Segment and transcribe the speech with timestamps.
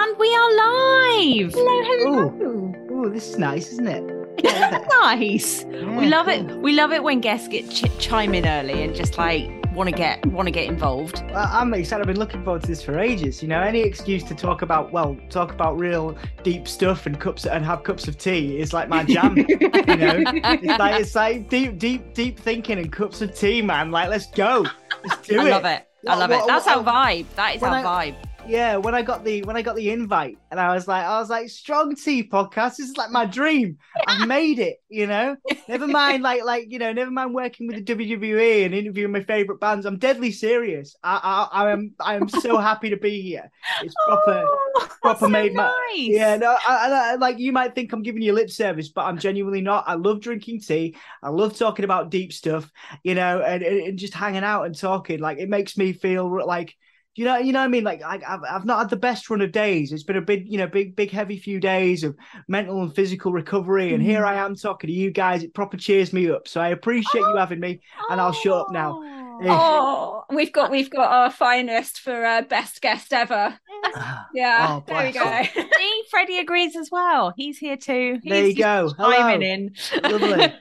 [0.00, 1.52] And we are live.
[1.54, 2.28] Hello, hello.
[2.40, 4.04] Ooh, ooh, this is nice, isn't it?
[5.02, 5.64] nice.
[5.64, 6.50] we love cool.
[6.50, 6.56] it.
[6.58, 9.94] We love it when guests get ch- chime in early and just like want to
[9.96, 11.24] get want to get involved.
[11.32, 12.02] Well, I'm excited.
[12.02, 13.42] I've been looking forward to this for ages.
[13.42, 17.44] You know, any excuse to talk about well, talk about real deep stuff and cups
[17.44, 19.36] and have cups of tea is like my jam.
[19.36, 23.90] you know, it's like it's like deep, deep, deep thinking and cups of tea, man.
[23.90, 24.64] Like, let's go.
[25.04, 25.50] Let's do I it.
[25.50, 25.88] love it.
[26.06, 26.46] I love what- it.
[26.46, 27.26] That's what- our vibe.
[27.34, 28.27] That is our I- vibe.
[28.48, 31.18] Yeah, when I got the when I got the invite, and I was like, I
[31.20, 32.76] was like, strong tea podcast.
[32.76, 33.76] This is like my dream.
[34.06, 34.82] I've made it.
[34.88, 35.36] You know,
[35.68, 39.22] never mind like like you know, never mind working with the WWE and interviewing my
[39.22, 39.84] favorite bands.
[39.84, 40.96] I'm deadly serious.
[41.04, 43.50] I I, I am I am so happy to be here.
[43.82, 44.44] It's oh, proper.
[44.46, 46.08] Oh, proper so made ma- nice.
[46.08, 49.18] Yeah, no, I, I, like you might think I'm giving you lip service, but I'm
[49.18, 49.84] genuinely not.
[49.86, 50.96] I love drinking tea.
[51.22, 52.70] I love talking about deep stuff,
[53.02, 55.20] you know, and, and just hanging out and talking.
[55.20, 56.74] Like it makes me feel like,
[57.18, 57.84] you know, you know what I mean.
[57.84, 59.92] Like I, I've I've not had the best run of days.
[59.92, 63.32] It's been a big, you know, big big heavy few days of mental and physical
[63.32, 64.38] recovery, and here mm-hmm.
[64.38, 65.42] I am talking to you guys.
[65.42, 66.46] It proper cheers me up.
[66.46, 69.00] So I appreciate you having me, and I'll shut up now.
[69.02, 69.28] Oh.
[69.40, 69.46] Eh.
[69.48, 73.58] Oh, we've got we've got our finest for uh, best guest ever.
[73.84, 75.22] Ah, yeah, Oh, there we go.
[75.22, 77.32] bless See, Freddie agrees as well.
[77.36, 78.18] He's here too.
[78.22, 78.92] He's There you go.
[78.96, 79.70] Chiming
[80.02, 80.10] Hello.
[80.10, 80.20] in.
[80.20, 80.54] Lovely.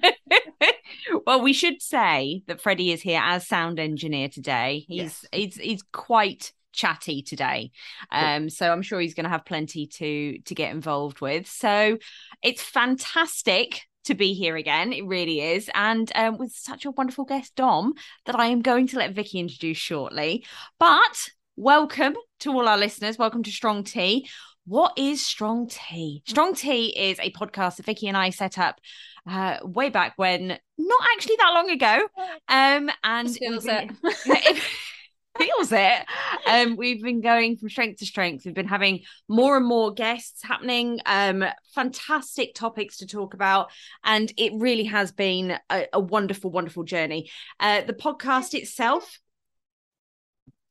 [1.26, 4.86] well, we should say that Freddie is here as sound engineer today.
[4.88, 5.26] He's Yes.
[5.31, 7.72] he's he's quite chatty today.
[8.11, 11.47] Um so I'm sure he's going to have plenty to to get involved with.
[11.47, 11.97] So
[12.42, 14.94] it's fantastic to be here again.
[14.94, 15.69] It really is.
[15.73, 17.94] And um, with such a wonderful guest, Dom,
[18.25, 20.45] that I am going to let Vicky introduce shortly.
[20.80, 23.17] But welcome to all our listeners.
[23.17, 24.30] Welcome to Strong Tea.
[24.66, 26.23] What is Strong Tea?
[26.25, 28.80] Strong Tea is a podcast that Vicky and I set up
[29.30, 32.08] uh, way back when, not actually that long ago.
[32.47, 33.91] Um, and feels we've
[34.25, 34.62] it.
[35.38, 36.06] Feels it.
[36.48, 38.46] Um, we've been going from strength to strength.
[38.46, 41.44] We've been having more and more guests happening, um,
[41.76, 43.72] fantastic topics to talk about,
[44.04, 47.30] and it really has been a, a wonderful, wonderful journey.
[47.59, 49.20] Uh, the podcast itself,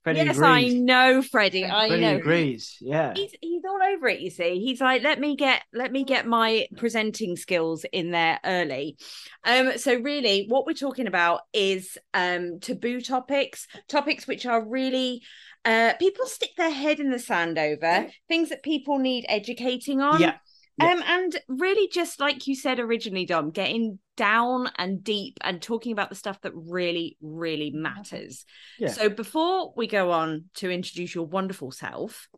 [0.06, 0.72] Freddie yes, agrees.
[0.72, 1.64] I know, Freddie.
[1.64, 2.14] I Freddie know.
[2.14, 2.76] agrees.
[2.80, 3.12] Yeah.
[3.16, 4.60] He's he's all over it, you see.
[4.60, 8.98] He's like, let me get let me get my presenting skills in there early.
[9.42, 15.22] Um, so really what we're talking about is um taboo topics, topics which are really
[15.64, 20.20] uh people stick their head in the sand over, things that people need educating on.
[20.20, 20.36] Yeah.
[20.78, 20.92] Yeah.
[20.92, 25.92] Um, and really just like you said originally, Dom, getting down and deep and talking
[25.92, 28.44] about the stuff that really, really matters.
[28.78, 28.88] Yeah.
[28.88, 32.28] So before we go on to introduce your wonderful self,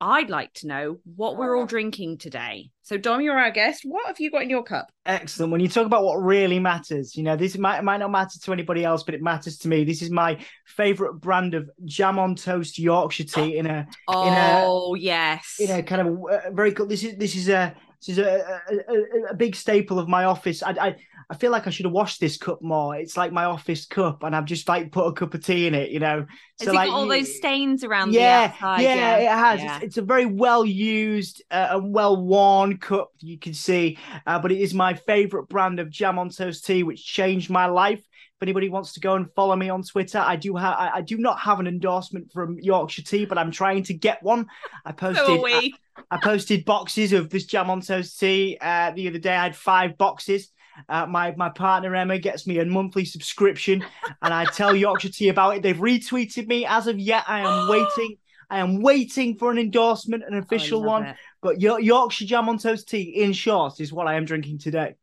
[0.00, 2.70] I'd like to know what we're all drinking today.
[2.82, 3.82] So, Dom, you're our guest.
[3.84, 4.90] What have you got in your cup?
[5.04, 5.52] Excellent.
[5.52, 8.52] When you talk about what really matters, you know, this might might not matter to
[8.52, 9.84] anybody else, but it matters to me.
[9.84, 15.56] This is my favorite brand of jam on toast Yorkshire tea in a Oh, yes.
[15.60, 16.86] in a kind of uh, very cool.
[16.86, 20.62] This is this is a this is a, a, a, big staple of my office.
[20.62, 20.96] I, I
[21.30, 22.96] I feel like I should have washed this cup more.
[22.96, 25.74] It's like my office cup, and I've just like put a cup of tea in
[25.74, 25.90] it.
[25.90, 26.26] You know,
[26.58, 28.82] Has so it like got all those stains around yeah, the outside?
[28.82, 29.60] yeah, it has.
[29.60, 29.76] Yeah.
[29.76, 33.12] It's, it's a very well used uh, and well worn cup.
[33.20, 36.82] You can see, uh, but it is my favorite brand of jam on toast tea,
[36.82, 38.02] which changed my life.
[38.40, 40.74] If anybody wants to go and follow me on Twitter, I do have.
[40.78, 44.22] I, I do not have an endorsement from Yorkshire Tea, but I'm trying to get
[44.22, 44.46] one.
[44.86, 45.26] I posted.
[45.26, 45.74] So we.
[46.10, 49.36] I posted boxes of this jam on toast tea uh, the other day.
[49.36, 50.48] I had five boxes.
[50.88, 53.84] Uh, my my partner Emma gets me a monthly subscription,
[54.22, 55.62] and I tell Yorkshire Tea about it.
[55.62, 56.64] They've retweeted me.
[56.64, 58.16] As of yet, I am waiting.
[58.48, 61.06] I am waiting for an endorsement, an official Oh, I love one.
[61.10, 61.16] it.
[61.42, 64.94] But Yorkshire Jam on Toast tea, in short, is what I am drinking today.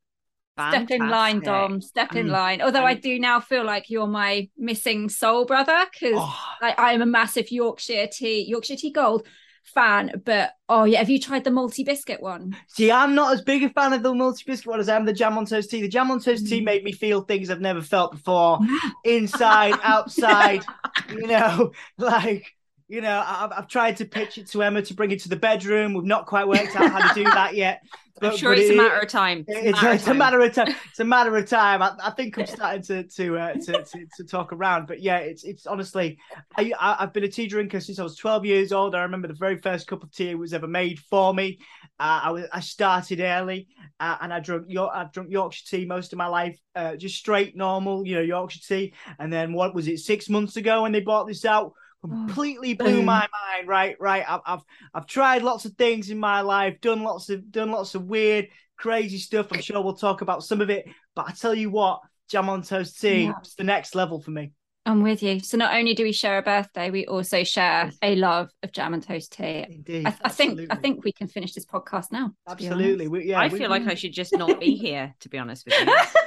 [0.59, 1.81] Step in line, Dom.
[1.81, 2.31] Step in Mm.
[2.31, 2.61] line.
[2.61, 6.93] Although I Um, do now feel like you're my missing soul brother because Oh, I
[6.93, 9.25] am a massive Yorkshire tea, Yorkshire tea gold
[9.63, 10.21] fan.
[10.25, 12.57] But oh yeah, have you tried the multi biscuit one?
[12.67, 15.05] see, I'm not as big a fan of the multi biscuit one as I am
[15.05, 15.81] the Jam on Toast tea.
[15.81, 16.65] The Jam on Toast tea Mm.
[16.65, 18.61] made me feel things I've never felt before,
[19.03, 20.65] inside, outside.
[21.07, 22.56] you know, like
[22.87, 25.35] you know, I've, I've tried to pitch it to Emma to bring it to the
[25.35, 25.93] bedroom.
[25.93, 27.81] We've not quite worked out how to do that yet.
[28.21, 29.45] I'm sure but it's a it- matter of time.
[29.47, 30.75] It's, of it's a matter of time.
[30.89, 31.81] It's a matter of time.
[31.83, 35.17] I, I think I'm starting to to, uh, to to to talk around, but yeah,
[35.17, 36.17] it's it's honestly,
[36.55, 38.95] I, I I've been a tea drinker since I was 12 years old.
[38.95, 41.59] I remember the very first cup of tea was ever made for me.
[41.99, 43.67] Uh, I was I started early,
[43.99, 47.17] uh, and I drunk York I've drunk Yorkshire tea most of my life, uh, just
[47.17, 48.93] straight normal, you know, Yorkshire tea.
[49.19, 49.99] And then what was it?
[49.99, 51.73] Six months ago when they brought this out.
[52.03, 53.05] Oh, Completely blew boom.
[53.05, 53.67] my mind.
[53.67, 54.23] Right, right.
[54.27, 54.61] I've, I've
[54.93, 58.49] I've tried lots of things in my life, done lots of done lots of weird,
[58.77, 59.47] crazy stuff.
[59.51, 60.85] I'm sure we'll talk about some of it.
[61.15, 63.33] But I tell you what, jam on toast tea, Yeah.
[63.39, 64.51] it's the next level for me.
[64.85, 65.41] I'm with you.
[65.41, 68.93] So not only do we share a birthday, we also share a love of jam
[68.93, 69.65] and toast tea.
[69.67, 72.31] Indeed, I, I think I think we can finish this podcast now.
[72.47, 73.07] absolutely.
[73.09, 75.65] We, yeah, I we- feel like I should just not be here, to be honest
[75.65, 75.93] with you.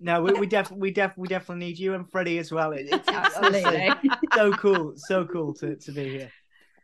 [0.00, 2.72] no, we, we definitely, we definitely, we definitely need you and Freddie as well.
[2.72, 3.92] It, it's, it's Absolutely.
[4.34, 6.30] so cool, so cool to, to be here.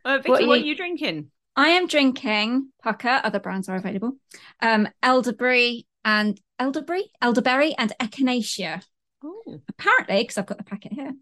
[0.03, 1.31] Uh, Vicky, What what, are are you drinking?
[1.55, 3.21] I am drinking Pukka.
[3.23, 4.17] Other brands are available.
[4.61, 8.83] Um, elderberry and elderberry, elderberry and echinacea.
[9.23, 11.13] Oh, Apparently, because I've got the packet here,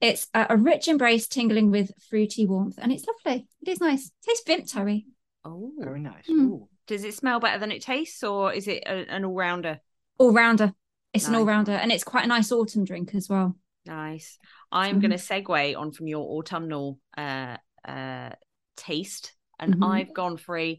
[0.00, 3.46] it's a, a rich embrace tingling with fruity warmth, and it's lovely.
[3.60, 4.10] It is nice.
[4.26, 5.04] tastes Vintary.
[5.44, 5.72] oh.
[5.78, 6.26] Very nice.
[6.28, 6.66] Mm.
[6.86, 9.80] Does it smell better than it tastes, or is it a, an all rounder?
[10.18, 10.72] All rounder.
[11.12, 13.56] It's an all rounder, and it's quite a nice autumn drink as well.
[13.86, 14.38] Nice.
[14.70, 15.00] I'm Mhm.
[15.00, 18.30] going to segue on from your autumnal uh, uh,
[18.76, 19.84] taste, and Mhm.
[19.84, 20.78] I've gone for a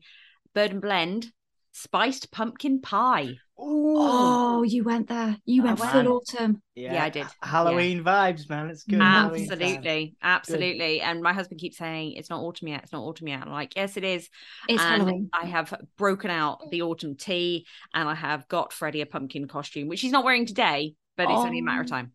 [0.53, 1.33] Bird and Blend
[1.71, 3.37] spiced pumpkin pie.
[3.61, 3.95] Ooh.
[3.97, 5.37] Oh, you went there.
[5.45, 5.91] You went went.
[5.91, 6.61] full autumn.
[6.75, 7.27] Yeah, I did.
[7.43, 8.69] Halloween vibes, man.
[8.69, 8.99] It's good.
[8.99, 9.61] Halloween time.
[9.61, 11.01] Absolutely, absolutely.
[11.01, 12.83] And my husband keeps saying it's not autumn yet.
[12.83, 13.41] It's not autumn yet.
[13.41, 14.29] I'm like, yes, it is.
[14.67, 15.29] It's and Halloween.
[15.33, 19.87] I have broken out the autumn tea, and I have got Freddie a pumpkin costume,
[19.87, 21.89] which he's not wearing today, but it's only a matter of Oh.
[21.89, 22.13] time.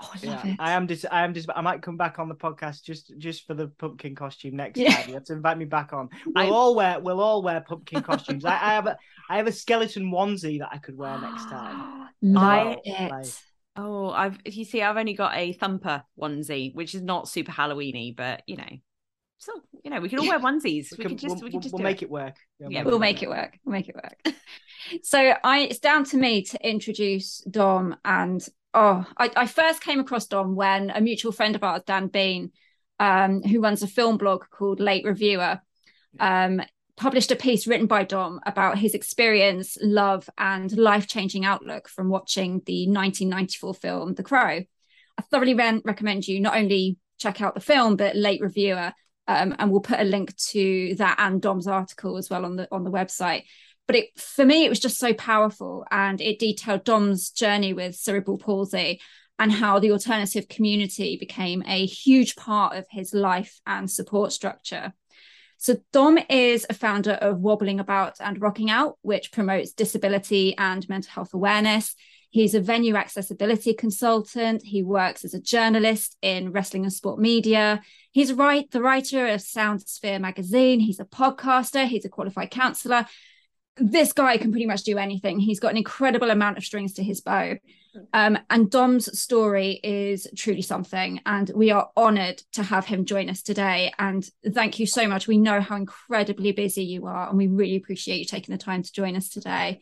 [0.00, 0.56] Oh, I love Yeah, it.
[0.60, 3.46] I am just, I am just, I might come back on the podcast just, just
[3.46, 4.90] for the pumpkin costume next Yeah.
[4.94, 5.08] time.
[5.08, 6.08] You have to invite me back on.
[6.26, 8.44] We'll I- all wear, we'll all wear pumpkin costumes.
[8.44, 8.96] I, I have a,
[9.28, 12.08] I have a skeleton onesie that I could wear next time.
[12.22, 13.10] love I- it.
[13.10, 13.26] like-
[13.80, 17.52] Oh, I've if you see, I've only got a thumper onesie, which is not super
[17.52, 18.68] Halloweeny, but you know,
[19.38, 19.52] so
[19.84, 20.88] you know, we can all wear onesies.
[20.98, 22.06] We, We can, can just we'll, we can just we'll make it.
[22.06, 22.34] it work.
[22.58, 23.56] Yeah, We'll make it work.
[23.64, 24.34] We'll make it work.
[25.04, 30.00] so I it's down to me to introduce Dom and oh I, I first came
[30.00, 32.52] across Dom when a mutual friend of ours, Dan Bean,
[32.98, 35.60] um, who runs a film blog called Late Reviewer,
[36.20, 36.60] um,
[36.96, 42.60] published a piece written by Dom about his experience, love, and life-changing outlook from watching
[42.66, 44.64] the 1994 film The Crow.
[45.18, 48.92] I thoroughly re- recommend you not only check out the film, but Late Reviewer,
[49.28, 52.66] um, and we'll put a link to that and Dom's article as well on the
[52.72, 53.44] on the website.
[53.88, 57.96] But it for me, it was just so powerful, and it detailed Dom's journey with
[57.96, 59.00] cerebral palsy
[59.40, 64.92] and how the alternative community became a huge part of his life and support structure.
[65.56, 70.88] So Dom is a founder of Wobbling About and Rocking Out, which promotes disability and
[70.88, 71.96] mental health awareness.
[72.30, 74.62] He's a venue accessibility consultant.
[74.64, 77.80] He works as a journalist in wrestling and sport media.
[78.12, 80.78] He's write, the writer of SoundSphere magazine.
[80.78, 81.86] He's a podcaster.
[81.86, 83.06] He's a qualified counselor.
[83.78, 85.38] This guy can pretty much do anything.
[85.38, 87.56] He's got an incredible amount of strings to his bow.
[88.12, 91.20] Um, and Dom's story is truly something.
[91.26, 93.92] And we are honored to have him join us today.
[93.98, 95.26] And thank you so much.
[95.26, 98.82] We know how incredibly busy you are, and we really appreciate you taking the time
[98.82, 99.80] to join us today.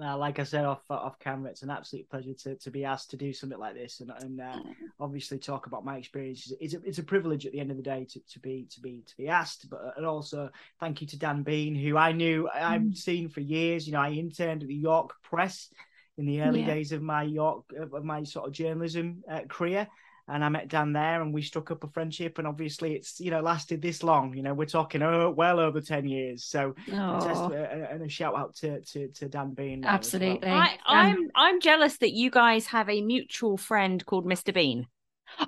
[0.00, 3.10] Well, like I said off off camera, it's an absolute pleasure to, to be asked
[3.10, 4.56] to do something like this, and and uh,
[4.98, 6.54] obviously talk about my experiences.
[6.58, 8.80] It's a, it's a privilege at the end of the day to, to be to
[8.80, 9.68] be to be asked.
[9.68, 10.48] But and also
[10.80, 12.96] thank you to Dan Bean, who I knew I've Mm.
[12.96, 13.86] seen for years.
[13.86, 15.68] You know, I interned at the York Press
[16.16, 16.74] in the early Yeah.
[16.74, 19.86] days of my York of my sort of journalism uh, career.
[20.30, 22.38] And I met Dan there, and we struck up a friendship.
[22.38, 24.34] And obviously, it's you know lasted this long.
[24.34, 26.44] You know, we're talking oh, well over ten years.
[26.44, 29.80] So Oh, and a shout out to to, to Dan Bean.
[29.80, 29.94] there as well.
[30.22, 30.48] absolutely.
[30.50, 34.54] I, Um, I'm I'm jealous that you guys have a mutual friend called Mr.
[34.54, 34.86] Bean.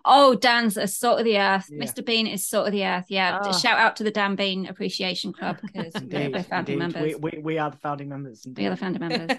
[0.04, 1.66] Oh, Dan's a salt of the earth.
[1.68, 1.84] Yeah.
[1.84, 2.04] Mr.
[2.06, 3.06] Bean is sort of the earth.
[3.08, 3.40] Yeah.
[3.42, 3.52] Ah.
[3.52, 6.94] Shout out to the Dan Bean Appreciation Club because we're, Indeed, we're founding indeed.
[6.94, 7.20] members.
[7.20, 8.46] We, we, we are the founding members.
[8.46, 8.98] We are the Indeed.
[8.98, 9.38] founder members.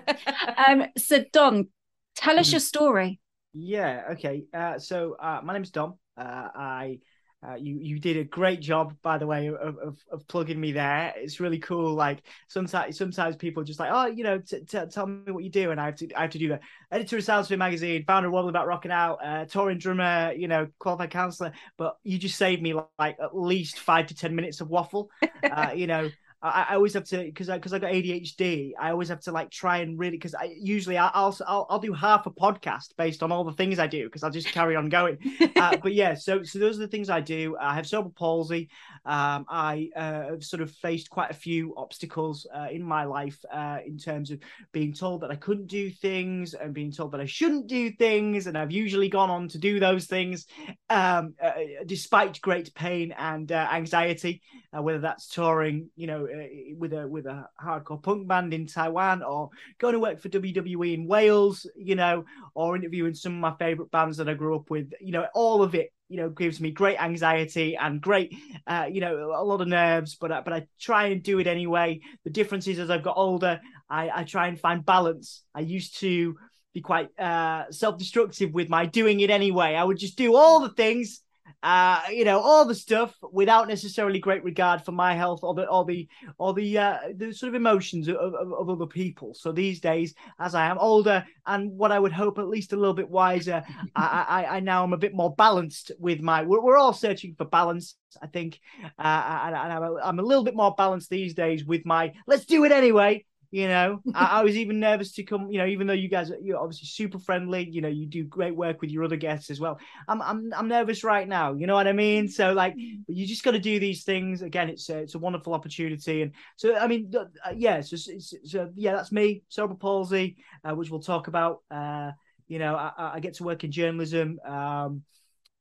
[0.67, 1.69] um, so Dom,
[2.15, 2.51] tell us Mhm.
[2.53, 3.19] your story.
[3.53, 4.03] Yeah.
[4.11, 4.45] Okay.
[4.53, 5.95] Uh, so uh, my name's Dom.
[6.17, 6.99] Uh, I.
[7.45, 10.71] Uh, you you did a great job, by the way, of, of, of plugging me
[10.71, 11.13] there.
[11.17, 11.93] It's really cool.
[11.93, 15.49] Like sometimes sometimes people just like, oh, you know, t- t- tell me what you
[15.49, 16.61] do, and I have to I have to do that.
[16.89, 20.67] Editor of SoundSphere magazine, founder of Wobbling About Rocking Out, uh, touring drummer, you know,
[20.79, 21.51] qualified counselor.
[21.77, 25.09] But you just saved me like at least five to ten minutes of waffle.
[25.43, 26.09] uh, you know,
[26.43, 28.73] I, I always have to because I because I got ADHD.
[28.79, 31.79] I always have to like try and really because I usually I, I'll, I'll I'll
[31.79, 34.75] do half a podcast based on all the things I do because I'll just carry
[34.75, 35.17] on going.
[35.55, 37.55] Uh, but yeah, so so those are the things I do.
[37.61, 38.69] I have cerebral palsy.
[39.05, 43.37] Um, I uh, have sort of faced quite a few obstacles uh, in my life
[43.51, 44.39] uh, in terms of
[44.73, 48.47] being told that I couldn't do things and being told that I shouldn't do things,
[48.47, 50.47] and I've usually gone on to do those things
[50.89, 51.51] um, uh,
[51.85, 54.41] despite great pain and uh, anxiety
[54.75, 58.65] uh, whether that's touring, you know, uh, with a with a hardcore punk band in
[58.65, 62.25] Taiwan, or going to work for WWE in Wales, you know,
[62.55, 64.91] or interviewing some of my favorite bands that I grew up with.
[64.99, 68.35] You know, all of it, you know, gives me great anxiety and great,
[68.67, 70.15] uh, you know, a lot of nerves.
[70.15, 72.01] But I, but I try and do it anyway.
[72.23, 75.43] The difference is as I've got older, I, I try and find balance.
[75.53, 76.35] I used to
[76.73, 79.75] be quite uh, self-destructive with my doing it anyway.
[79.75, 81.21] I would just do all the things
[81.63, 85.65] uh, you know, all the stuff without necessarily great regard for my health or the
[85.67, 86.07] or the
[86.37, 89.33] or the uh, the sort of emotions of, of, of, other people.
[89.33, 92.75] So these days, as I am older and what I would hope at least a
[92.75, 93.63] little bit wiser,
[93.95, 96.43] I, I, I now am a bit more balanced with my.
[96.43, 100.23] We're, we're all searching for balance, I think, uh, and, and I'm, a, I'm a
[100.23, 102.11] little bit more balanced these days with my.
[102.27, 105.51] Let's do it anyway you know, I, I, was even nervous to come.
[105.51, 107.69] You know, even though you guys are you're obviously super friendly.
[107.69, 109.79] You know, you do great work with your other guests as well.
[110.07, 111.53] I'm I'm I'm nervous right now.
[111.53, 112.27] You know what I mean?
[112.27, 113.03] So like, mm.
[113.07, 114.41] you just got to do these things.
[114.41, 116.23] Again, it's a, it's a wonderful opportunity.
[116.23, 120.89] And so I mean, uh, yeah, so, so yeah, that's me, cerebral palsy, uh, which
[120.89, 121.59] we'll talk about.
[121.69, 122.09] Uh,
[122.47, 124.39] you know, I, I get to work in journalism.
[124.43, 125.03] Um,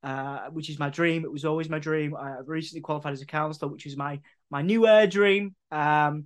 [0.03, 1.25] uh, which is my dream.
[1.25, 2.17] It was always my dream.
[2.17, 4.19] I recently qualified as a counselor, which is my
[4.51, 5.55] my new air dream.
[5.71, 6.25] Um,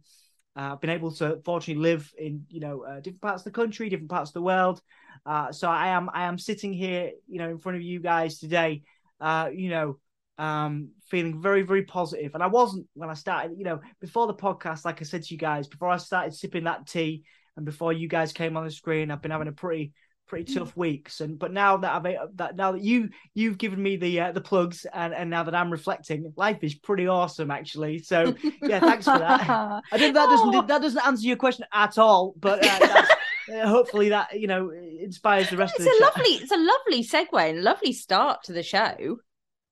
[0.57, 3.51] uh, I've been able to fortunately live in you know uh, different parts of the
[3.51, 4.81] country, different parts of the world.
[5.25, 8.39] Uh, so I am I am sitting here, you know, in front of you guys
[8.39, 8.83] today,
[9.21, 9.99] uh, you know,
[10.39, 12.35] um, feeling very very positive.
[12.35, 14.85] And I wasn't when I started, you know, before the podcast.
[14.85, 17.25] Like I said to you guys, before I started sipping that tea,
[17.57, 19.93] and before you guys came on the screen, I've been having a pretty
[20.27, 20.59] pretty mm.
[20.59, 21.21] tough weeks.
[21.21, 24.41] And but now that i've that now that you you've given me the uh, the
[24.41, 27.99] plugs and and now that i'm reflecting life is pretty awesome actually.
[28.01, 29.49] So yeah thanks for that.
[29.93, 33.03] I think that doesn't that doesn't answer your question at all but uh,
[33.55, 36.57] uh, hopefully that you know inspires the rest it's of the a lovely it's a
[36.57, 39.19] lovely segue and lovely start to the show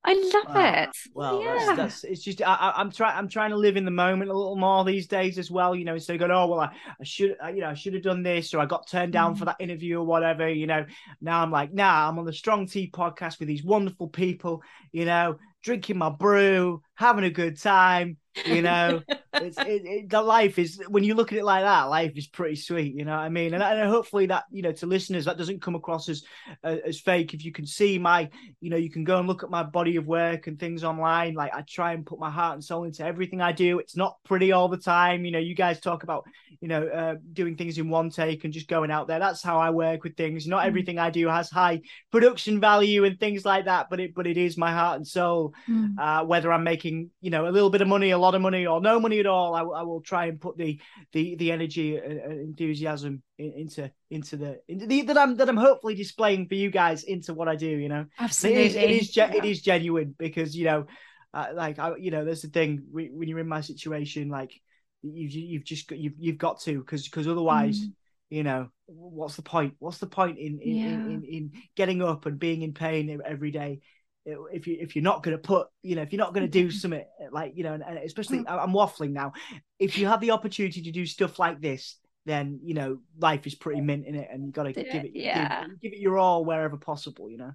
[0.07, 0.97] I love it.
[1.15, 1.55] Well, yeah.
[1.55, 4.35] that's, that's it's just I, am trying I'm trying to live in the moment a
[4.35, 5.75] little more these days as well.
[5.75, 8.03] You know, instead of going, oh well, I, I should you know I should have
[8.03, 9.39] done this or I got turned down mm.
[9.39, 10.49] for that interview or whatever.
[10.49, 10.85] You know,
[11.23, 14.63] now I'm like, nah, I'm on the Strong Tea podcast with these wonderful people.
[14.93, 18.19] You know, drinking my brew, having a good time.
[18.47, 19.01] You know,
[19.35, 22.27] it's it, it, the life is when you look at it like that, life is
[22.27, 22.95] pretty sweet.
[22.95, 23.55] You know what I mean?
[23.55, 26.25] And, and hopefully that you know to listeners that doesn't come across as
[26.65, 27.33] uh, as fake.
[27.33, 28.29] If you can see my,
[28.61, 31.35] you know, you can go and look at my body of work and things online.
[31.35, 33.79] Like I try and put my heart and soul into everything I do.
[33.79, 35.25] It's not pretty all the time.
[35.25, 36.25] You know, you guys talk about
[36.65, 39.19] you know uh, doing things in one take and just going out there.
[39.19, 40.47] That's how I work with things.
[40.47, 40.67] Not mm.
[40.67, 44.39] everything I do has high production value and things like that, but it but it
[44.39, 45.53] is my heart and soul.
[45.69, 45.99] Mm.
[45.99, 48.67] Uh, whether I'm making you know a little bit of money, a lot of money,
[48.67, 50.81] or no money at all, I, I will try and put the
[51.13, 55.95] the the energy and enthusiasm into into the into the that I'm that I'm hopefully
[55.95, 57.69] displaying for you guys into what I do.
[57.69, 59.33] You know, absolutely, it is it is, yeah.
[59.35, 60.87] it is genuine because you know,
[61.35, 64.63] uh, like I you know, there's the thing when you're in my situation, like
[65.05, 67.81] you've you've just got you've you've got to because because otherwise.
[67.81, 67.93] Mm
[68.31, 70.87] you know what's the point what's the point in in, yeah.
[70.87, 73.81] in, in, in getting up and being in pain every day
[74.27, 76.51] if you if you're not going to put you know if you're not going to
[76.51, 78.45] do something like you know and, and especially mm.
[78.49, 79.33] I'm waffling now
[79.79, 81.97] if you have the opportunity to do stuff like this
[82.27, 85.13] then you know life is pretty mint in it and you got to give it
[85.15, 87.53] yeah give, give, it your all wherever possible you know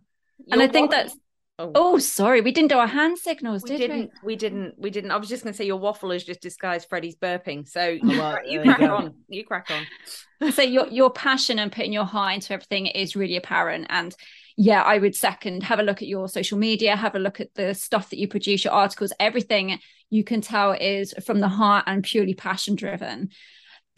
[0.52, 1.16] and You're I think that's
[1.60, 1.72] Oh.
[1.76, 2.00] oh.
[2.00, 4.28] sorry, we didn't do our hand signals, we did didn't, we?
[4.28, 4.80] We didn't.
[4.80, 5.12] We didn't.
[5.12, 7.68] I was just going to say your waffle is just disguised Freddie's burping.
[7.68, 9.14] So oh, you, well, you crack you on.
[9.28, 10.52] You crack on.
[10.54, 13.88] so your your passion and putting your heart into everything is really apparent.
[13.90, 14.16] And
[14.56, 15.64] yeah, I would second.
[15.64, 16.96] Have a look at your social media.
[16.96, 20.72] Have a look at the stuff that you produce, your articles, everything you can tell
[20.72, 23.30] is from the heart and purely passion driven.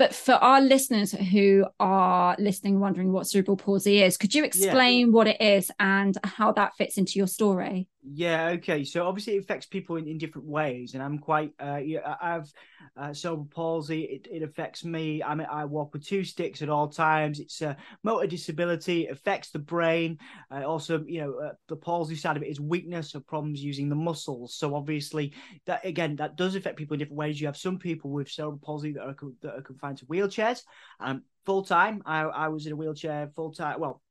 [0.01, 5.10] But for our listeners who are listening, wondering what cerebral palsy is, could you explain
[5.10, 5.13] yeah.
[5.13, 7.88] what it is and how that fits into your story?
[8.03, 8.84] Yeah, okay.
[8.84, 11.53] So obviously it affects people in, in different ways, and I'm quite.
[11.60, 12.51] Uh, yeah, I have
[12.98, 14.01] uh, cerebral palsy.
[14.01, 15.22] It, it affects me.
[15.22, 17.39] I mean, I walk with two sticks at all times.
[17.39, 19.05] It's a motor disability.
[19.05, 20.17] It affects the brain.
[20.50, 23.88] Uh, also, you know, uh, the palsy side of it is weakness or problems using
[23.88, 24.55] the muscles.
[24.55, 25.34] So obviously,
[25.67, 27.39] that again, that does affect people in different ways.
[27.39, 30.63] You have some people with cerebral palsy that are that are confined to wheelchairs.
[31.00, 33.79] Um, full time, I, I was in a wheelchair full time.
[33.79, 34.01] Well,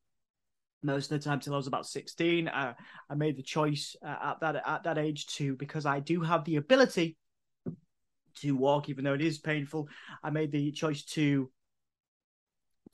[0.82, 2.48] most of the time till I was about 16.
[2.48, 2.74] Uh,
[3.08, 6.44] I made the choice uh, at that at that age to because I do have
[6.44, 7.16] the ability
[8.36, 9.88] to walk, even though it is painful.
[10.22, 11.50] I made the choice to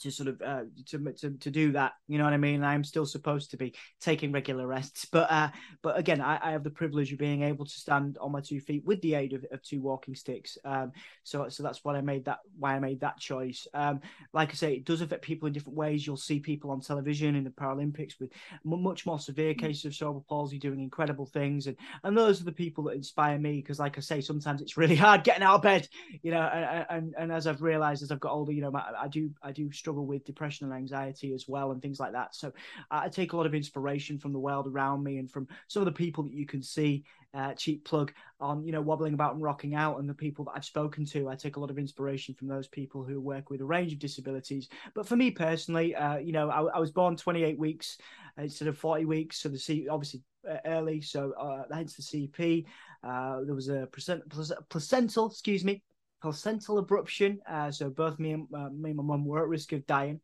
[0.00, 1.92] to sort of uh, to, to to do that.
[2.06, 2.62] You know what I mean?
[2.62, 5.48] I'm still supposed to be taking regular rests, but uh,
[5.82, 8.60] but again, I, I have the privilege of being able to stand on my two
[8.60, 10.58] feet with the aid of, of two walking sticks.
[10.64, 10.92] Um,
[11.24, 13.66] so so that's why I made that why I made that choice.
[13.74, 14.00] Um,
[14.32, 16.06] like I say, it does affect people in different ways.
[16.06, 18.32] You'll see people on television in the Paralympics with
[18.64, 19.58] much more severe mm.
[19.58, 23.38] cases of cerebral palsy doing incredible things, and and those are the people that inspire
[23.38, 25.88] me because, like I say, sometimes it's really hard getting out of bed.
[26.22, 29.08] You know, and and, and as I've realised as I've got older, you know, I
[29.08, 32.34] do I do struggle with depression and anxiety as well and things like that.
[32.34, 32.48] So
[32.90, 35.82] uh, I take a lot of inspiration from the world around me and from some
[35.82, 39.34] of the people that you can see uh, cheap plug on you know wobbling about
[39.34, 41.28] and rocking out and the people that i've spoken to.
[41.28, 43.98] I take a lot of inspiration from those people who work with a range of
[43.98, 44.68] disabilities.
[44.94, 47.98] But for me personally uh, you know I, I, was born 28 weeks
[48.38, 49.38] instead of 40 weeks.
[49.38, 51.00] So the C, obviously uh, early.
[51.00, 52.64] So uh, hence the cp
[53.04, 54.22] uh, there was a placent,
[54.68, 55.82] placental excuse me
[56.22, 59.72] placental abruption uh, so both me and uh, me and my mum were at risk
[59.72, 60.20] of dying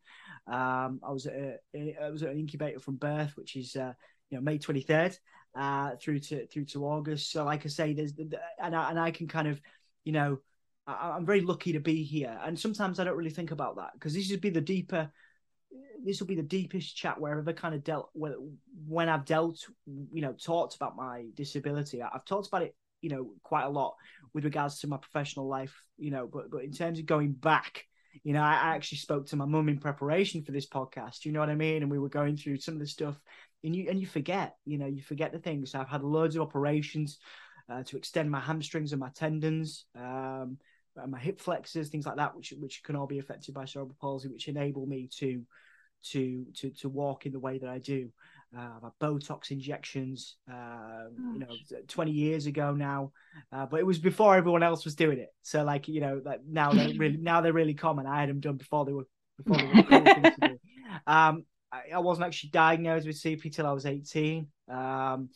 [0.46, 3.92] um, I was at a, I was at an incubator from birth, which is uh,
[4.30, 5.18] you know May 23rd
[5.54, 7.30] uh, through to through to August.
[7.30, 8.12] So like I say, there's
[8.60, 9.60] and I, and I can kind of
[10.04, 10.38] you know
[10.86, 12.36] I, am very lucky to be here.
[12.42, 15.10] And sometimes I don't really think about that because this would be the deeper.
[16.04, 19.64] This will be the deepest chat where I've ever kind of dealt when I've dealt,
[19.86, 22.02] you know, talked about my disability.
[22.02, 23.94] I've talked about it, you know, quite a lot
[24.34, 27.84] with regards to my professional life, you know, but but in terms of going back,
[28.22, 31.24] you know, I actually spoke to my mum in preparation for this podcast.
[31.24, 31.82] You know what I mean?
[31.82, 33.18] And we were going through some of the stuff,
[33.64, 35.74] and you and you forget, you know, you forget the things.
[35.74, 37.18] I've had loads of operations
[37.70, 40.58] uh, to extend my hamstrings and my tendons, um,
[40.96, 43.96] and my hip flexors, things like that, which which can all be affected by cerebral
[44.00, 45.42] palsy, which enable me to
[46.04, 48.10] to to to walk in the way that I do.
[48.56, 51.46] Uh, Botox injections, uh, you know,
[51.88, 53.10] 20 years ago now,
[53.50, 55.30] uh, but it was before everyone else was doing it.
[55.40, 58.06] So like, you know, like now they're really, now they're really common.
[58.06, 59.06] I had them done before they were,
[59.38, 60.58] before they were cool
[61.06, 64.46] um, I, I, wasn't actually diagnosed with CP till I was 18.
[64.68, 65.30] Um,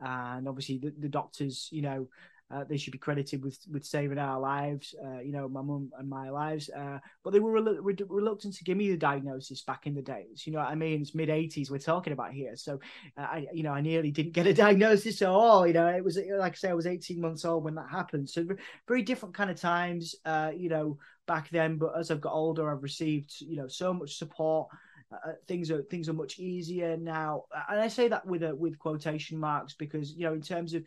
[0.00, 2.08] and obviously the, the doctors, you know,
[2.52, 5.90] uh, they should be credited with with saving our lives, uh, you know, my mum
[5.98, 6.68] and my lives.
[6.68, 10.46] Uh, but they were rel- reluctant to give me the diagnosis back in the days.
[10.46, 11.00] You know what I mean?
[11.00, 12.78] It's mid '80s we're talking about here, so
[13.16, 15.66] uh, I, you know, I nearly didn't get a diagnosis at all.
[15.66, 18.28] You know, it was like I say, I was 18 months old when that happened.
[18.28, 18.46] So
[18.86, 21.78] very different kind of times, uh, you know, back then.
[21.78, 24.68] But as I've got older, I've received, you know, so much support.
[25.12, 28.78] Uh, things are things are much easier now, and I say that with a, with
[28.78, 30.84] quotation marks because you know, in terms of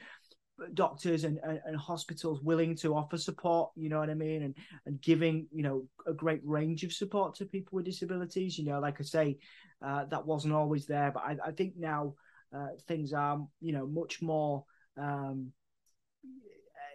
[0.74, 4.43] doctors and, and, and, hospitals willing to offer support you know what i mean?
[4.43, 8.65] And and giving you know a great range of support to people with disabilities you
[8.65, 9.38] know like i say
[9.85, 12.13] uh, that wasn't always there but i, I think now
[12.55, 14.63] uh, things are you know much more
[14.97, 15.51] um,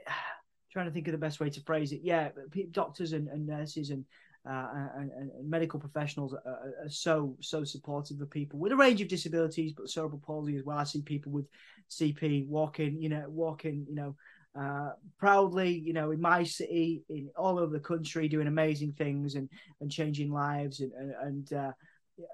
[0.73, 2.01] trying to think of the best way to phrase it.
[2.03, 2.31] Yeah
[2.71, 4.05] doctors and, and nurses and
[4.49, 9.03] uh, and, and, medical professionals are, are, so so supportive of people with a range
[9.03, 10.79] of disabilities, but cerebral palsy as well.
[10.79, 11.47] I see people with
[11.91, 14.17] CP walking, you know, walking, you know,
[14.59, 19.35] uh, proudly, you know, in my city, in all over the country, doing amazing things
[19.35, 19.49] and
[19.83, 21.73] and changing lives and and and, uh,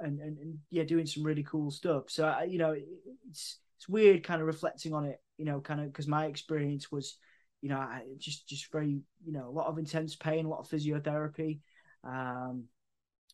[0.00, 2.04] and, and, and yeah, doing some really cool stuff.
[2.08, 2.76] So you know,
[3.28, 6.92] it's it's weird, kind of reflecting on it, you know, kind of because my experience
[6.92, 7.18] was,
[7.62, 7.84] you know,
[8.18, 11.58] just just very, you know, a lot of intense pain, a lot of physiotherapy
[12.04, 12.64] um,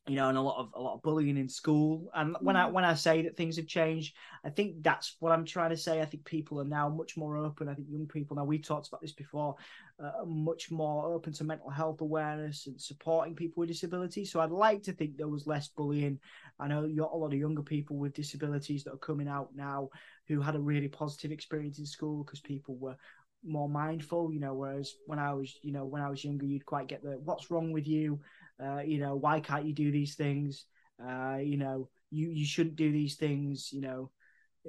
[0.09, 2.11] you know, and a lot of a lot of bullying in school.
[2.13, 2.73] And when I mm.
[2.73, 6.01] when I say that things have changed, I think that's what I'm trying to say.
[6.01, 7.69] I think people are now much more open.
[7.69, 9.55] I think young people now we talked about this before,
[10.03, 14.33] uh, much more open to mental health awareness and supporting people with disabilities.
[14.33, 16.19] So I'd like to think there was less bullying.
[16.59, 19.51] I know you got a lot of younger people with disabilities that are coming out
[19.55, 19.91] now
[20.27, 22.97] who had a really positive experience in school because people were
[23.45, 24.33] more mindful.
[24.33, 27.05] You know, whereas when I was, you know, when I was younger, you'd quite get
[27.05, 28.19] the "what's wrong with you."
[28.63, 30.67] Uh, you know, why can't you do these things?
[31.03, 33.73] Uh, you know, you you shouldn't do these things.
[33.73, 34.11] You know,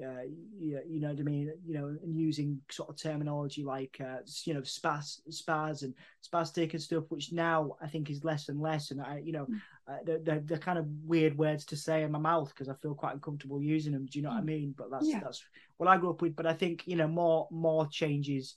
[0.02, 0.24] uh,
[0.58, 1.54] you, you know what I mean?
[1.66, 5.94] You know, and using sort of terminology like uh, you know spas, spas and
[6.28, 8.90] spastic and stuff, which now I think is less and less.
[8.90, 9.62] And I, you know, mm.
[9.88, 12.74] uh, they're, they're, they're, kind of weird words to say in my mouth because I
[12.82, 14.08] feel quite uncomfortable using them.
[14.08, 14.46] Do you know what I mm.
[14.46, 14.76] mean?
[14.76, 15.20] But that's yeah.
[15.24, 15.44] that's
[15.78, 16.36] what I grew up with.
[16.36, 18.56] But I think you know more more changes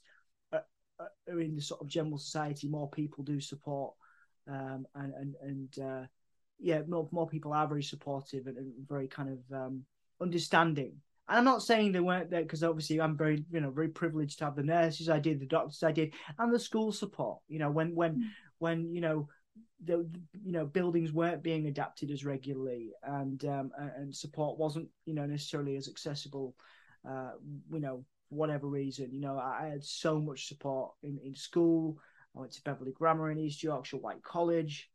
[0.51, 0.63] are,
[0.99, 2.67] are in the sort of general society.
[2.67, 3.93] More people do support
[4.47, 6.05] um, and and and uh,
[6.59, 9.83] yeah, more more people are very supportive and, and very kind of um,
[10.21, 10.93] understanding.
[11.29, 14.39] And I'm not saying they weren't there because obviously I'm very you know very privileged
[14.39, 17.39] to have the nurses I did, the doctors I did, and the school support.
[17.47, 18.23] You know when when mm.
[18.59, 19.27] when you know
[19.83, 20.09] the
[20.43, 25.25] you know buildings weren't being adapted as regularly and um, and support wasn't you know
[25.25, 26.55] necessarily as accessible
[27.07, 27.31] uh,
[27.71, 31.97] you know whatever reason you know I, I had so much support in, in school
[32.37, 34.89] I went to Beverley Grammar in East Yorkshire, Wyke College,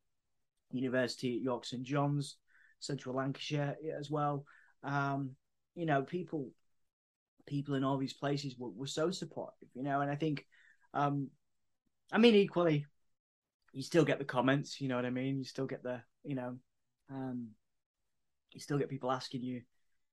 [0.71, 2.37] University at York St John's,
[2.79, 4.45] Central Lancashire as well.
[4.85, 5.33] Um,
[5.75, 6.51] you know, people
[7.47, 10.47] people in all these places were, were so supportive, you know, and I think
[10.95, 11.29] um
[12.13, 12.87] I mean equally
[13.73, 15.39] you still get the comments, you know what I mean?
[15.39, 16.59] You still get the, you know,
[17.11, 17.49] um
[18.53, 19.63] you still get people asking you,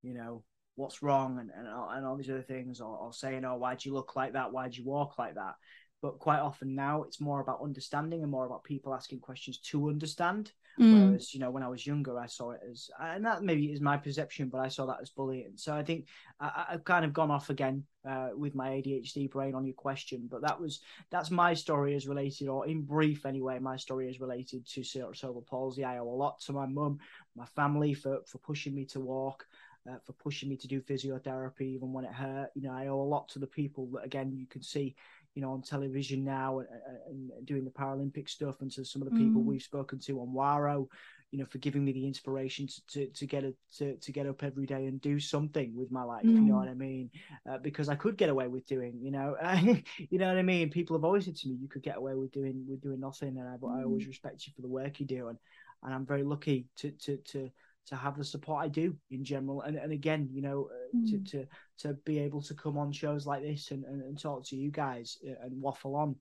[0.02, 0.44] you know,
[0.76, 3.94] what's wrong and, and, and all these other things or, or saying, oh, why'd you
[3.94, 4.52] look like that?
[4.52, 5.56] Why'd you walk like that?
[6.02, 9.90] But quite often now it's more about understanding and more about people asking questions to
[9.90, 10.52] understand.
[10.80, 11.10] Mm.
[11.10, 13.82] Whereas, you know, when I was younger, I saw it as, and that maybe is
[13.82, 15.52] my perception, but I saw that as bullying.
[15.56, 16.06] So I think
[16.40, 20.30] I, have kind of gone off again uh, with my ADHD brain on your question,
[20.32, 20.80] but that was
[21.12, 25.46] that's my story is related, or in brief anyway, my story is related to cerebral
[25.50, 25.84] palsy.
[25.84, 27.00] I owe a lot to my mum,
[27.36, 29.46] my family for for pushing me to walk.
[29.90, 32.50] Uh, for pushing me to do physiotherapy even when it hurt.
[32.54, 34.94] You know, I owe a lot to the people that again you can see
[35.36, 36.68] you know, on television now and,
[37.08, 39.46] and doing the Paralympic stuff, and to some of the people mm.
[39.46, 40.88] we've spoken to on Waro,
[41.32, 44.26] you know, for giving me the inspiration to to, to get a, to to get
[44.26, 46.26] up every day and do something with my life.
[46.26, 46.34] Mm.
[46.34, 46.60] You know mm.
[46.60, 47.10] what I mean?
[47.50, 49.36] Uh, because I could get away with doing, you know,
[50.10, 50.70] you know what I mean.
[50.70, 53.38] People have always said to me, "You could get away with doing with doing nothing,"
[53.38, 53.80] and I, mm.
[53.80, 54.10] I always mm.
[54.10, 55.38] respect you for the work you do, and
[55.84, 57.52] and I'm very lucky to to to
[57.90, 59.62] to have the support I do in general.
[59.62, 61.10] And, and again, you know, uh, mm.
[61.10, 61.48] to, to
[61.80, 64.72] to be able to come on shows like this and, and, and talk to you
[64.72, 66.16] guys uh, and waffle on.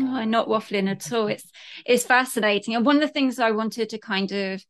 [0.00, 1.26] Oh, I'm not waffling at all.
[1.34, 1.50] It's
[1.86, 2.74] it's fascinating.
[2.74, 4.64] And one of the things I wanted to kind of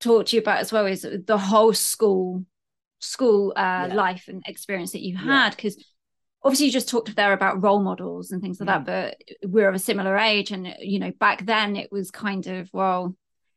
[0.00, 2.44] talk to you about as well is the whole school
[3.00, 3.94] school uh, yeah.
[3.94, 5.84] life and experience that you had because yeah.
[6.42, 8.86] obviously you just talked there about role models and things like mm.
[8.86, 12.46] that but we're of a similar age and you know back then it was kind
[12.46, 13.14] of well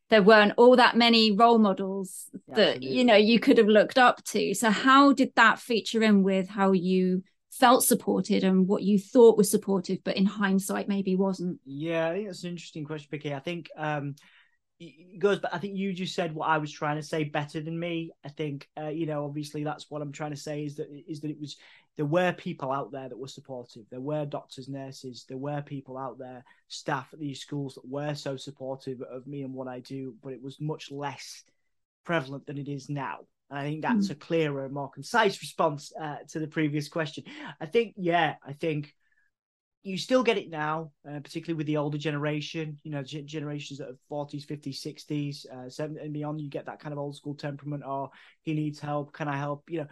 [0.09, 4.23] there weren't all that many role models that you know you could have looked up
[4.25, 4.53] to.
[4.53, 9.37] So how did that feature in with how you felt supported and what you thought
[9.37, 11.59] was supportive but in hindsight maybe wasn't?
[11.65, 13.33] Yeah i think that's an interesting question Vicky.
[13.33, 14.15] i think um
[14.79, 17.59] it goes but i think you just said what i was trying to say better
[17.59, 20.75] than me i think uh, you know obviously that's what i'm trying to say is
[20.75, 21.57] that is that it was
[21.97, 23.83] there were people out there that were supportive.
[23.89, 28.13] There were doctors, nurses, there were people out there, staff at these schools that were
[28.13, 31.43] so supportive of me and what I do, but it was much less
[32.05, 33.21] prevalent than it is now.
[33.49, 34.11] And I think that's mm.
[34.11, 37.23] a clearer, more concise response uh, to the previous question.
[37.59, 38.93] I think, yeah, I think
[39.83, 43.79] you still get it now, uh, particularly with the older generation, you know, g- generations
[43.79, 47.15] that are 40s, 50s, 60s, uh, 70 and beyond, you get that kind of old
[47.15, 48.11] school temperament or oh,
[48.41, 49.63] he needs help, can I help?
[49.69, 49.87] You know,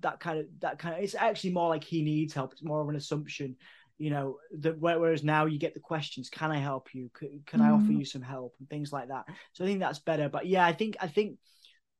[0.00, 2.80] that kind of that kind of it's actually more like he needs help it's more
[2.80, 3.56] of an assumption
[3.98, 7.60] you know that whereas now you get the questions can i help you can, can
[7.60, 7.64] mm.
[7.66, 7.98] i offer mm.
[7.98, 10.72] you some help and things like that so i think that's better but yeah i
[10.72, 11.38] think i think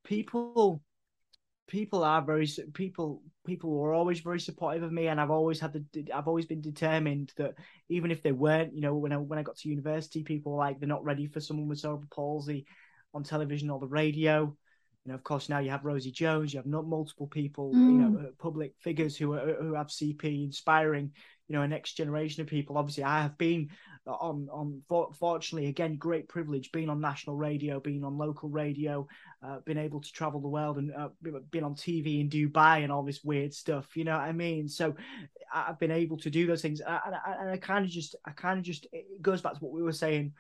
[0.05, 0.83] people
[1.69, 5.73] people are very people people were always very supportive of me and i've always had
[5.73, 7.55] the i've always been determined that
[7.89, 10.59] even if they weren't you know when i when i got to university people were
[10.59, 12.67] like they're not ready for someone with cerebral palsy
[13.15, 14.55] on television or the radio
[15.07, 17.77] you know, of course, now you have Rosie Jones, you have not multiple people, mm.
[17.77, 18.27] you know, mm.
[18.27, 21.13] uh, public figures who are, who have CP inspiring,
[21.49, 22.79] you know, a next generation of people.
[22.79, 23.71] Obviously, I have been
[24.07, 24.83] on on
[25.19, 29.07] fortunately again great privilege being on national radio, being on local radio,
[29.43, 31.09] uh, been able to travel the world and uh,
[31.51, 33.97] been on TV in Dubai and all this weird stuff.
[33.97, 34.69] You know what I mean?
[34.69, 34.95] So
[35.53, 38.31] I've been able to do those things, and I, and I kind of just, I
[38.31, 40.33] kind of just, it goes back to what we were saying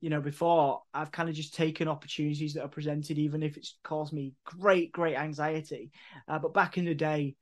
[0.00, 3.78] you know, before I've kind of just taken opportunities that are presented, even if it's
[3.82, 5.90] caused me great, great anxiety.
[6.28, 7.34] Uh, but back in the day,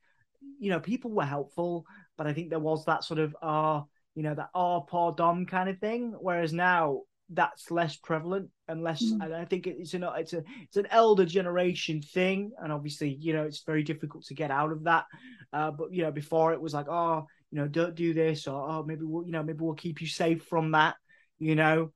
[0.59, 1.85] you know, people were helpful,
[2.17, 3.83] but I think there was that sort of, ah, uh,
[4.15, 6.15] you know, that oh, poor Dom kind of thing.
[6.19, 9.03] Whereas now that's less prevalent and less.
[9.03, 9.25] Mm.
[9.25, 13.33] And I think it's an it's a it's an elder generation thing, and obviously, you
[13.33, 15.05] know, it's very difficult to get out of that.
[15.51, 18.69] Uh, but you know, before it was like, oh, you know, don't do this, or
[18.69, 20.95] oh, maybe we'll, you know, maybe we'll keep you safe from that.
[21.39, 21.91] You know,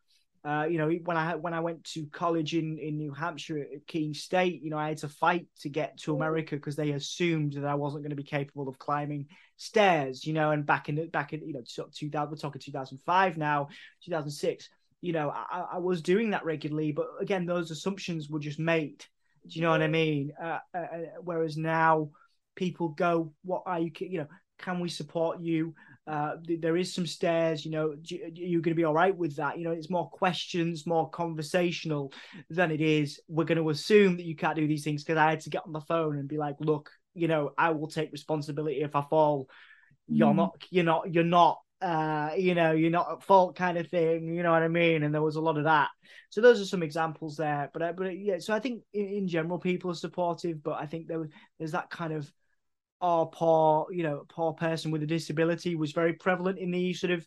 [0.45, 3.85] uh, you know, when I when I went to college in, in New Hampshire at
[3.87, 7.53] Keene State, you know, I had to fight to get to America because they assumed
[7.53, 10.25] that I wasn't going to be capable of climbing stairs.
[10.25, 12.71] You know, and back in the, back in you know, two thousand we're talking two
[12.71, 13.67] thousand five now,
[14.03, 14.69] two thousand six.
[15.01, 19.05] You know, I, I, was doing that regularly, but again, those assumptions were just made.
[19.47, 20.33] Do you know what I mean?
[20.41, 22.11] Uh, uh, uh whereas now,
[22.55, 23.91] people go, "What are you?
[23.99, 25.73] You know, can we support you?"
[26.09, 29.59] Uh, there is some stairs, you know, you're going to be all right with that.
[29.59, 32.11] You know, it's more questions, more conversational
[32.49, 33.19] than it is.
[33.27, 35.67] We're going to assume that you can't do these things because I had to get
[35.67, 39.03] on the phone and be like, look, you know, I will take responsibility if I
[39.07, 39.49] fall.
[40.07, 40.37] You're mm.
[40.37, 44.33] not, you're not, you're not, uh, you know, you're not at fault kind of thing.
[44.33, 45.03] You know what I mean?
[45.03, 45.89] And there was a lot of that.
[46.31, 47.69] So those are some examples there.
[47.71, 50.87] But, uh, but yeah, so I think in, in general, people are supportive, but I
[50.87, 52.31] think there was, there's that kind of,
[53.01, 57.11] or poor, you know, poor person with a disability was very prevalent in the sort
[57.11, 57.25] of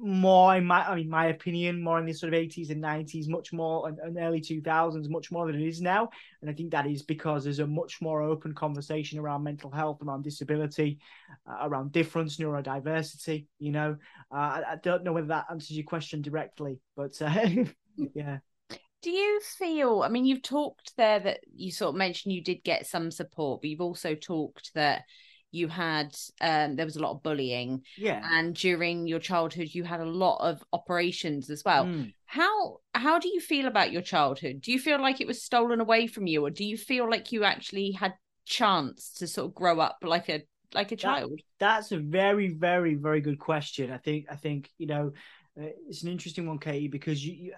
[0.00, 3.28] more in my I mean my opinion, more in the sort of 80s and 90s,
[3.28, 6.08] much more and, and, early 2000s, much more than it is now.
[6.40, 9.98] And I think that is because there's a much more open conversation around mental health,
[10.02, 11.00] around disability,
[11.48, 13.46] uh, around difference, neurodiversity.
[13.58, 13.96] You know,
[14.32, 17.34] uh, I, I, don't know whether that answers your question directly, but uh,
[18.14, 18.38] yeah
[19.02, 22.62] do you feel i mean you've talked there that you sort of mentioned you did
[22.64, 25.02] get some support but you've also talked that
[25.50, 27.82] you had um there was a lot of bullying.
[27.96, 28.20] Yeah.
[28.22, 31.84] And during your childhood you had a lot of operations as well.
[31.86, 32.12] Mm.
[32.26, 34.60] how how do you feel about your childhood?
[34.60, 37.32] Do you feel like it was stolen away from you or do you feel like
[37.32, 40.42] you actually had chance to sort of grow up like a
[40.74, 41.40] like a child?
[41.58, 43.90] That's a very, very, very good question.
[43.90, 45.12] I think, I think you know,
[45.58, 47.52] uh, it's an interesting one, Katie, because you, you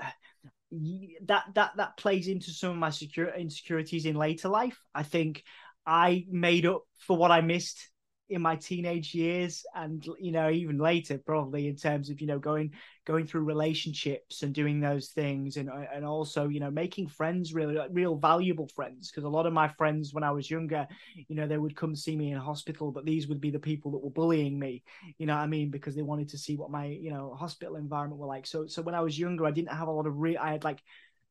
[0.71, 4.81] that that that plays into some of my secure insecurities in later life.
[4.95, 5.43] I think
[5.87, 7.90] I made up for what I missed
[8.31, 12.39] in my teenage years, and you know, even later, probably in terms of you know
[12.39, 12.73] going
[13.07, 17.75] going through relationships and doing those things, and and also you know making friends, really
[17.75, 20.87] like real valuable friends, because a lot of my friends when I was younger
[21.29, 23.91] you know, they would come see me in hospital, but these would be the people
[23.93, 24.83] that were bullying me,
[25.19, 25.71] you know I mean?
[25.71, 28.47] Because they wanted to see what my, you know, hospital environment were like.
[28.47, 30.65] So, so when I was younger, I didn't have a lot of real, I had
[30.65, 30.83] like,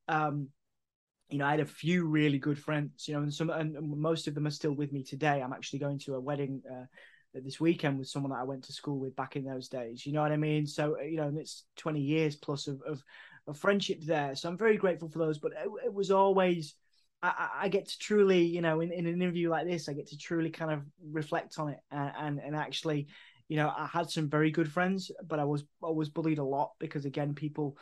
[0.07, 0.49] um,
[1.29, 4.27] you know, I had a few really good friends, you know, and some, and most
[4.27, 5.41] of them are still with me today.
[5.41, 6.85] I'm actually going to a wedding, uh,
[7.33, 10.05] this weekend with someone that I went to school with back in those days.
[10.05, 10.65] You know what I mean?
[10.65, 13.03] So, you know, and it's 20 years plus of, of,
[13.47, 14.35] of friendship there.
[14.35, 16.73] So I'm very grateful for those, but it, it was always,
[17.21, 20.07] I, I get to truly, you know, in, in an interview like this, I get
[20.07, 23.07] to truly kind of reflect on it and, and, and actually,
[23.49, 26.43] you know, I had some very good friends, but I was I was bullied a
[26.43, 27.77] lot because again, people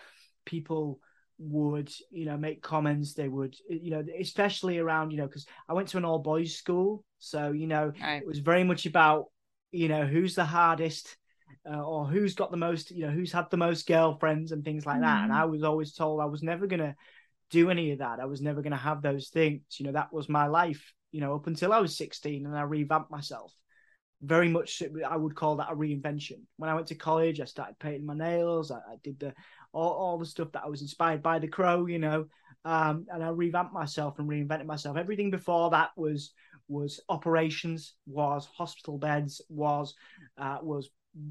[0.45, 1.01] people
[1.39, 5.73] would you know make comments they would you know especially around you know because i
[5.73, 7.03] went to an all boys school.
[7.19, 8.21] So you know right.
[8.21, 9.25] it was very much about
[9.71, 11.15] you know who's the hardest
[11.69, 14.85] uh, or who's got the most you know who's had the most girlfriends and things
[14.85, 15.23] like that.
[15.23, 15.35] And Mm.
[15.35, 16.95] i was always told i was never going to
[17.49, 18.19] do any of that.
[18.19, 19.61] I was never going to have those things.
[19.77, 22.61] You know that was my life you know up until i was 16 and i
[22.63, 23.53] revamped myself.
[24.21, 26.41] Very much i would call that a reinvention.
[26.57, 28.71] When i went to college i started painting my nails.
[28.71, 29.33] I, I did the
[29.73, 32.25] all, all the stuff that i was inspired by the crow you know
[32.65, 34.97] um, and i revamped myself and reinvented myself.
[34.97, 36.31] Everything before that was
[36.67, 39.95] was operations was hospital beds was
[40.37, 40.89] uh, was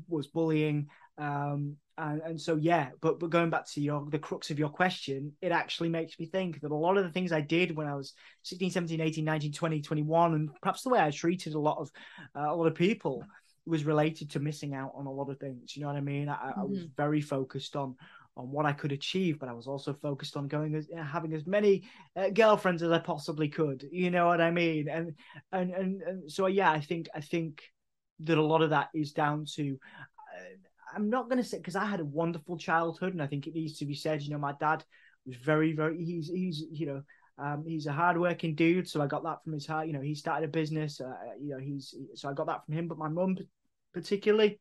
[0.09, 4.51] was bullying um and, and so yeah but but going back to your the crux
[4.51, 7.40] of your question it actually makes me think that a lot of the things i
[7.40, 11.11] did when i was 16 17 18 19 20 21 and perhaps the way i
[11.11, 11.90] treated a lot of
[12.35, 13.22] uh, a lot of people
[13.64, 16.29] was related to missing out on a lot of things you know what i mean?
[16.29, 17.96] I, I was very focused on
[18.37, 21.46] on what I could achieve, but I was also focused on going as having as
[21.46, 23.87] many uh, girlfriends as I possibly could.
[23.90, 24.88] You know what I mean?
[24.88, 25.14] And
[25.53, 27.62] and and, and so yeah, I think I think
[28.20, 29.79] that a lot of that is down to.
[30.35, 30.57] Uh,
[30.94, 33.55] I'm not going to say because I had a wonderful childhood, and I think it
[33.55, 34.22] needs to be said.
[34.22, 34.85] You know, my dad
[35.25, 36.05] was very, very.
[36.05, 37.03] He's he's you know.
[37.38, 39.87] Um, he's a hardworking dude, so I got that from his heart.
[39.87, 41.03] You know, he started a business.
[41.03, 42.88] Uh, you know, he's so I got that from him.
[42.88, 43.37] But my mum,
[43.92, 44.59] particularly,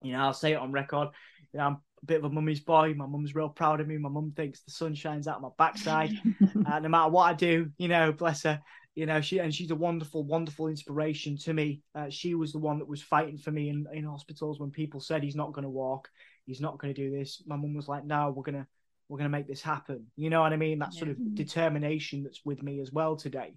[0.00, 1.08] you know, I'll say it on record.
[1.52, 2.94] You know, I'm bit of a mummy's boy.
[2.94, 3.96] My mum's real proud of me.
[3.96, 6.12] My mum thinks the sun shines out of my backside.
[6.66, 8.60] uh, no matter what I do, you know, bless her.
[8.94, 11.82] You know, she and she's a wonderful, wonderful inspiration to me.
[11.94, 15.00] Uh, she was the one that was fighting for me in, in hospitals when people
[15.00, 16.08] said he's not going to walk,
[16.46, 17.42] he's not going to do this.
[17.46, 18.68] My mum was like, "No, we're gonna,
[19.08, 20.78] we're gonna make this happen." You know what I mean?
[20.78, 23.56] That sort of determination that's with me as well today.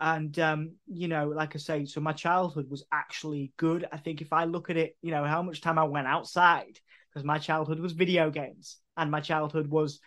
[0.00, 3.86] And um, you know, like I say, so my childhood was actually good.
[3.92, 6.78] I think if I look at it, you know, how much time I went outside
[7.14, 10.00] because my childhood was video games and my childhood was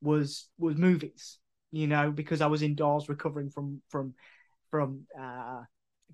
[0.00, 1.38] was was movies
[1.70, 4.14] you know because i was indoors recovering from from
[4.70, 5.62] from uh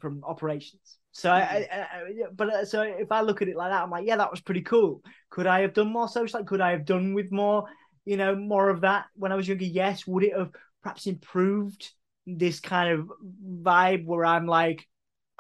[0.01, 0.99] from operations.
[1.13, 1.87] So I, I, I
[2.35, 4.41] but uh, so if i look at it like that i'm like yeah that was
[4.41, 5.03] pretty cool.
[5.31, 7.65] Could i have done more social could i have done with more
[8.05, 9.65] you know more of that when i was younger?
[9.65, 10.07] Yes.
[10.07, 10.51] Would it have
[10.83, 11.91] perhaps improved
[12.27, 13.11] this kind of
[13.63, 14.87] vibe where i'm like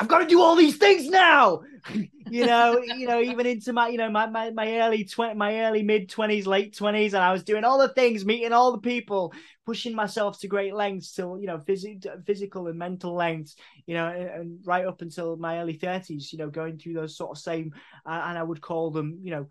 [0.01, 1.61] I've got to do all these things now.
[2.31, 5.61] you know, you know, even into my, you know, my my, my early twenty, my
[5.61, 8.79] early mid twenties, late twenties, and I was doing all the things, meeting all the
[8.79, 9.35] people,
[9.67, 14.09] pushing myself to great lengths, till you know, phys- physical and mental lengths, you know,
[14.09, 17.43] and, and right up until my early thirties, you know, going through those sort of
[17.43, 17.75] same,
[18.07, 19.49] uh, and I would call them, you know,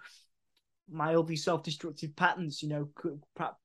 [0.92, 2.90] mildly self-destructive patterns you know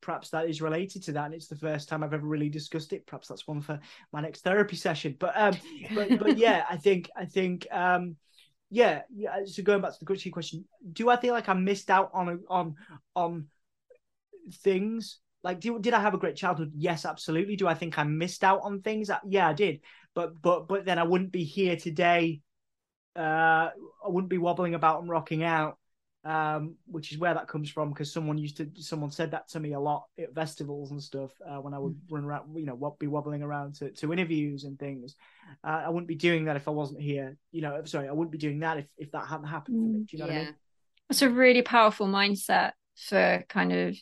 [0.01, 2.93] perhaps that is related to that and it's the first time i've ever really discussed
[2.93, 3.07] it.
[3.07, 3.79] Perhaps that's one for
[4.13, 5.17] my next therapy session.
[5.19, 5.55] But um
[5.95, 8.17] but, but yeah i think i think um
[8.71, 11.91] yeah yeah so going back to the question question do i feel like i missed
[11.91, 12.75] out on a, on
[13.15, 13.47] on
[14.53, 15.19] things?
[15.43, 16.73] Like do, did i have a great childhood?
[16.75, 17.57] Yes absolutely.
[17.57, 19.11] Do i think i missed out on things?
[19.27, 19.81] Yeah i did.
[20.15, 22.41] But but but then i wouldn't be here today
[23.17, 25.79] uh i wouldn't be wobbling about and rocking out
[26.25, 29.61] um, which is where that comes from because someone used to someone said that to
[29.61, 32.97] me a lot at festivals and stuff uh, when I would run around, you know,
[32.99, 35.17] be wobbling around to, to interviews and things.
[35.63, 37.37] Uh, I wouldn't be doing that if I wasn't here.
[37.53, 40.05] You know, sorry, I wouldn't be doing that if, if that hadn't happened for me.
[40.05, 40.33] Do you know yeah.
[40.33, 40.55] what I mean?
[41.11, 43.97] It's a really powerful mindset for kind of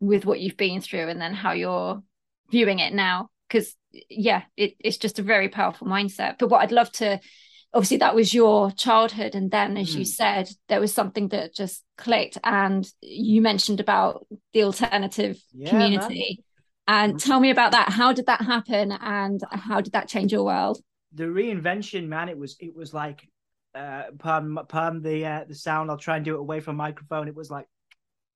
[0.00, 2.02] with what you've been through and then how you're
[2.50, 3.28] viewing it now.
[3.46, 3.74] Because
[4.08, 6.38] yeah, it, it's just a very powerful mindset.
[6.38, 7.20] But what I'd love to
[7.74, 9.98] obviously that was your childhood and then as mm.
[9.98, 15.68] you said there was something that just clicked and you mentioned about the alternative yeah,
[15.68, 16.42] community
[16.86, 17.10] man.
[17.10, 17.24] and mm.
[17.24, 20.80] tell me about that how did that happen and how did that change your world
[21.12, 23.28] the reinvention man it was it was like
[23.74, 27.28] uh pardon pardon the uh, the sound i'll try and do it away from microphone
[27.28, 27.66] it was like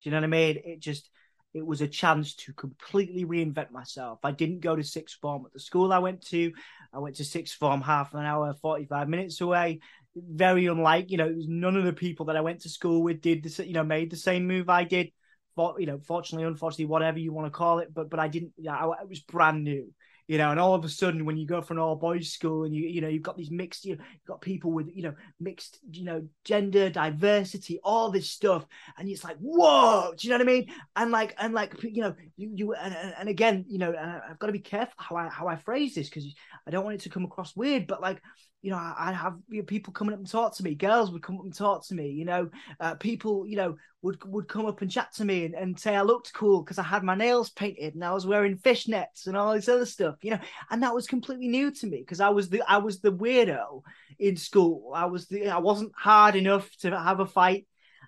[0.03, 1.09] do you know what i mean it just
[1.55, 4.21] it was a chance to completely reinvent myself.
[4.25, 6.53] I didn't go to sixth form at the school I went to.
[6.93, 9.81] I went to sixth form half an hour, 45 minutes away.
[10.17, 13.43] Very unlike, you know, none of the people that I went to school with did
[13.43, 15.11] this, you know, made the same move I did.
[15.55, 18.53] For, you know, fortunately, unfortunately, whatever you want to call it, but but I didn't.
[18.57, 19.93] Yeah, I, it was brand new
[20.33, 22.75] you know, and all of a sudden when you go an all boys school and
[22.75, 26.05] you you know you've got these mixed you've got people with you know mixed you
[26.05, 28.65] know gender diversity all this stuff
[28.97, 32.01] and it's like whoa do you know what I mean and like and like you
[32.01, 35.29] know you you and, and again you know I've got to be careful how I
[35.29, 36.25] how I phrase this because
[36.67, 38.23] I don't want it to come across weird but like
[38.63, 40.77] you know, I, I have you know, people coming up and talk to me.
[40.77, 42.11] Girls would come up and talk to me.
[42.11, 45.55] You know, uh, people, you know, would would come up and chat to me and,
[45.55, 48.59] and say I looked cool because I had my nails painted and I was wearing
[48.59, 50.17] fishnets and all this other stuff.
[50.23, 53.01] You know, and that was completely new to me because I was the I was
[53.01, 53.83] the weirdo
[54.19, 54.93] in school.
[54.95, 57.67] I was the I wasn't hard enough to have a fight,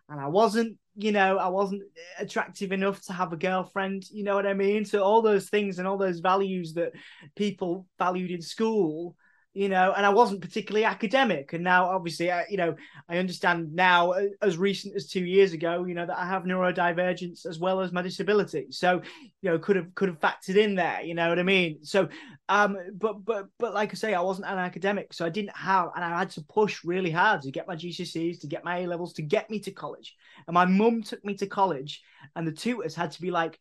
[0.09, 1.83] and I wasn't you know, I wasn't
[2.19, 4.05] attractive enough to have a girlfriend.
[4.11, 4.85] You know what I mean?
[4.85, 6.93] So all those things and all those values that
[7.35, 9.17] people valued in school
[9.55, 11.53] you know, and I wasn't particularly academic.
[11.53, 12.75] And now, obviously, I, you know,
[13.09, 16.43] I understand now, uh, as recent as two years ago, you know, that I have
[16.43, 18.67] neurodivergence as well as my disability.
[18.71, 19.01] So,
[19.43, 21.03] you know, could have could have factored in there.
[21.03, 21.85] You know what I mean?
[21.85, 22.09] So,
[22.49, 25.91] um, but but but like I say, I wasn't an academic, so I didn't have,
[25.95, 28.87] and I had to push really hard to get my GCSEs, to get my A
[28.89, 30.17] levels, to get me to college.
[30.49, 32.03] And my mum took me to college,
[32.35, 33.61] and the tutors had to be like,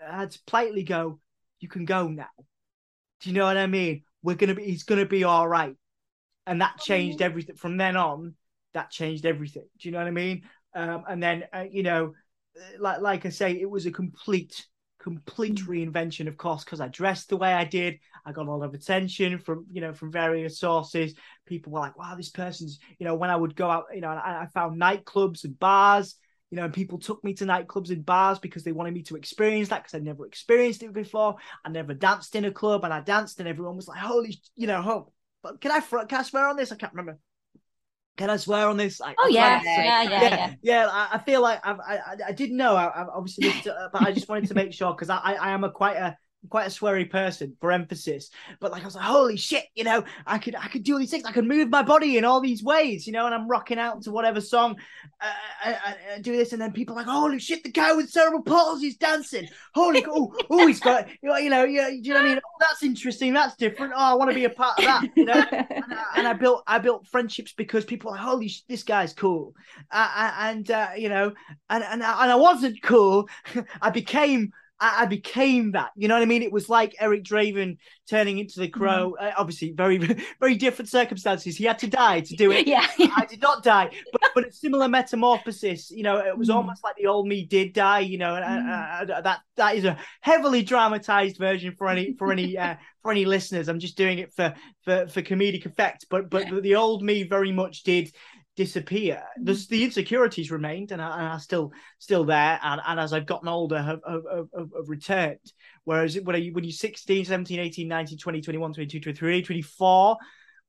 [0.00, 1.18] I had to politely go,
[1.58, 2.30] "You can go now."
[3.20, 4.04] Do you know what I mean?
[4.24, 5.76] We're gonna be he's gonna be all right.
[6.46, 7.26] And that changed oh.
[7.26, 7.56] everything.
[7.56, 8.34] From then on
[8.72, 9.66] that changed everything.
[9.78, 10.42] Do you know what i mean?
[10.74, 12.14] Um, and then uh, you know
[12.78, 14.66] like like i say it was a complete
[15.00, 15.66] complete mm.
[15.66, 17.98] reinvention of course because i dressed the way i did.
[18.26, 21.14] I got a lot of attention from you know from various sources.
[21.46, 24.08] People were like wow this person's you know when i would go out you know
[24.08, 26.16] i, I found nightclubs and bars
[26.54, 29.16] you know, and people took me to nightclubs and bars because they wanted me to
[29.16, 31.34] experience that because I'd never experienced it before.
[31.64, 34.68] I never danced in a club, and I danced, and everyone was like, "Holy, you
[34.68, 35.12] know, oh,
[35.42, 36.70] but can I can I swear on this?
[36.70, 37.18] I can't remember.
[38.16, 39.00] Can I swear on this?
[39.00, 42.76] Like, oh yeah, yeah, yeah, yeah, yeah, I, feel like I've, I, I didn't know.
[42.76, 45.64] I, I obviously, uh, but I just wanted to make sure because I, I am
[45.64, 46.16] a quite a
[46.48, 48.30] quite a sweary person for emphasis,
[48.60, 50.98] but like I was like, holy shit, you know, I could I could do all
[50.98, 53.48] these things, I could move my body in all these ways, you know, and I'm
[53.48, 54.76] rocking out to whatever song,
[55.20, 55.32] uh,
[55.64, 58.42] I, I, I do this, and then people like, holy shit, the guy with cerebral
[58.42, 62.10] palsy is dancing, holy, oh, oh, he's got, you know, you know, yeah, do you
[62.10, 62.38] know what I mean?
[62.38, 63.92] Oh, that's interesting, that's different.
[63.96, 65.32] Oh, I want to be a part of that, you know.
[65.52, 68.82] and, I, and, I, built I built friendships because people are like, holy, sh- this
[68.82, 69.54] guy's cool,
[69.90, 71.32] uh, and uh, you know,
[71.70, 73.28] and and and I wasn't cool,
[73.82, 74.52] I became
[74.84, 75.90] I, I, became that.
[75.96, 76.42] You know what I mean?
[76.42, 79.16] It was like Eric Draven turning into the crow.
[79.18, 79.26] Mm.
[79.26, 79.96] Uh, obviously, very,
[80.40, 81.56] very different circumstances.
[81.56, 82.66] He had to die to do it.
[82.66, 82.86] yeah.
[82.98, 85.90] I did not die, but, but a similar metamorphosis.
[85.90, 86.54] You know, it was mm.
[86.54, 88.00] almost like the old me did die.
[88.00, 89.10] You know, and mm.
[89.10, 93.24] uh, that that is a heavily dramatized version for any for any uh, for any
[93.24, 93.68] listeners.
[93.68, 96.06] I'm just doing it for for for comedic effect.
[96.10, 96.60] But but yeah.
[96.60, 98.12] the old me very much did
[98.56, 99.22] disappear.
[99.42, 99.68] The, mm.
[99.68, 102.58] the insecurities remained and are, are, still still there.
[102.62, 105.38] And, and as I've gotten older, have, have, have, have returned.
[105.84, 110.16] Whereas when, you, when you're 16, 17, 18, 19, 20, 21, 22, 23, 24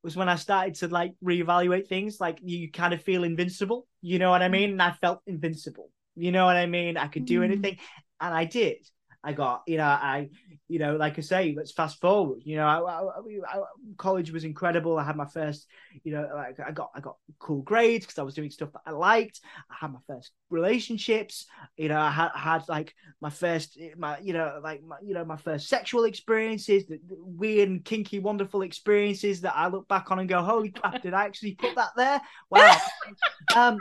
[0.04, 2.20] was when I started to like reevaluate things.
[2.20, 3.88] Like you kind of feel invincible.
[4.02, 4.72] You know what I mean?
[4.72, 5.90] And I felt invincible.
[6.16, 6.98] You know what I mean?
[6.98, 7.46] I could do mm.
[7.46, 7.78] anything.
[8.20, 8.78] And I did.
[9.26, 10.30] I got, you know, I,
[10.68, 12.42] you know, like I say, let's fast forward.
[12.46, 13.64] You know, I, I, I,
[13.98, 15.00] college was incredible.
[15.00, 15.68] I had my first,
[16.04, 18.84] you know, like I got, I got cool grades because I was doing stuff that
[18.86, 19.42] I liked.
[19.72, 21.48] I had my first relationships.
[21.76, 25.26] You know, I had, had like my first, my, you know, like my, you know,
[25.26, 30.12] my first sexual experiences, the, the weird and kinky, wonderful experiences that I look back
[30.12, 32.22] on and go, holy crap, did I actually put that there?
[32.52, 32.78] Wow.
[33.56, 33.80] um,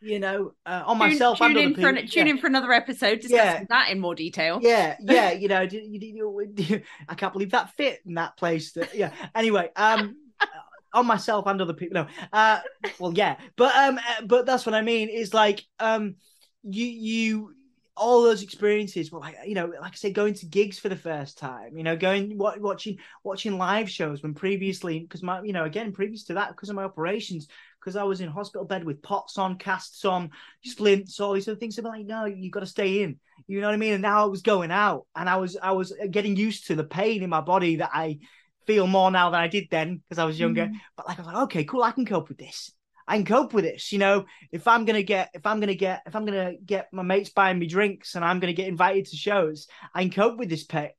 [0.00, 1.38] you know, uh, on tune, myself.
[1.38, 2.32] Tune, in for, an, tune yeah.
[2.32, 3.64] in for another episode discussing yeah.
[3.68, 4.58] that in more detail.
[4.62, 5.62] Yeah, yeah, you know,
[7.08, 8.72] I can't believe that fit in that place.
[8.72, 9.12] That yeah.
[9.34, 10.16] Anyway, um,
[10.92, 12.02] on myself and other people.
[12.02, 12.60] No, uh,
[12.98, 15.08] well, yeah, but um, uh, but that's what I mean.
[15.08, 16.16] Is like um,
[16.62, 17.54] you you
[17.98, 20.96] all those experiences were like you know like i say going to gigs for the
[20.96, 25.64] first time you know going watching watching live shows when previously because my you know
[25.64, 27.48] again previous to that because of my operations
[27.80, 30.30] because I was in hospital bed with pots on, casts on,
[30.64, 31.78] splints, all these other things.
[31.78, 33.18] I'm like, no, you've got to stay in.
[33.46, 33.94] You know what I mean?
[33.94, 36.84] And now I was going out, and I was I was getting used to the
[36.84, 38.18] pain in my body that I
[38.66, 40.66] feel more now than I did then because I was younger.
[40.66, 40.74] Mm.
[40.96, 42.72] But like I was like, okay, cool, I can cope with this.
[43.06, 43.92] I can cope with this.
[43.92, 47.02] You know, if I'm gonna get, if I'm gonna get, if I'm gonna get my
[47.02, 50.50] mates buying me drinks and I'm gonna get invited to shows, I can cope with
[50.50, 50.94] this pay.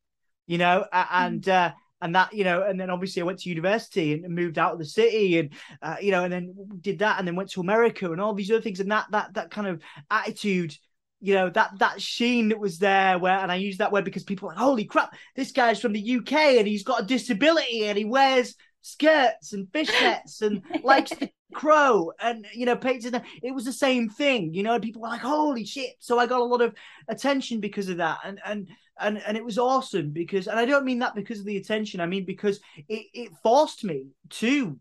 [0.48, 3.50] You know, A- and uh, and that you know, and then obviously I went to
[3.50, 7.20] university and moved out of the city, and uh, you know, and then did that,
[7.20, 9.68] and then went to America and all these other things, and that that that kind
[9.68, 10.76] of attitude.
[11.22, 14.24] You know that that sheen that was there, where and I use that word because
[14.24, 17.88] people are like, holy crap, this guy's from the UK and he's got a disability
[17.88, 23.22] and he wears skirts and fishnets and likes the crow and you know paints it
[23.42, 26.28] it was the same thing you know and people were like holy shit so i
[26.28, 26.76] got a lot of
[27.08, 28.70] attention because of that and and
[29.00, 32.00] and and it was awesome because and i don't mean that because of the attention
[32.00, 34.80] i mean because it, it forced me to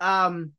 [0.00, 0.52] um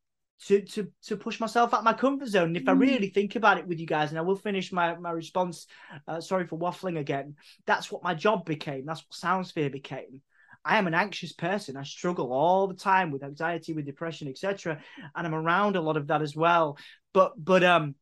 [0.46, 2.80] to to to push myself out my comfort zone and if i Mm.
[2.80, 5.66] really think about it with you guys and i will finish my my response
[6.08, 7.36] uh, sorry for waffling again
[7.66, 10.20] that's what my job became that's what soundsphere became
[10.66, 11.76] I am an anxious person.
[11.76, 14.80] I struggle all the time with anxiety, with depression, etc.
[15.14, 16.78] And I'm around a lot of that as well.
[17.12, 17.96] But but um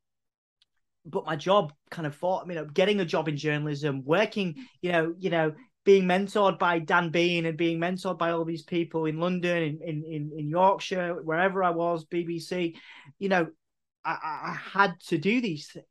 [1.05, 4.93] but my job kind of thought, you know, getting a job in journalism, working, you
[4.93, 5.53] know, you know,
[5.85, 9.81] being mentored by Dan Bean and being mentored by all these people in London, in
[9.83, 12.77] in in, in Yorkshire, wherever I was, BBC,
[13.19, 13.49] you know,
[14.05, 15.87] I, I had to do these things.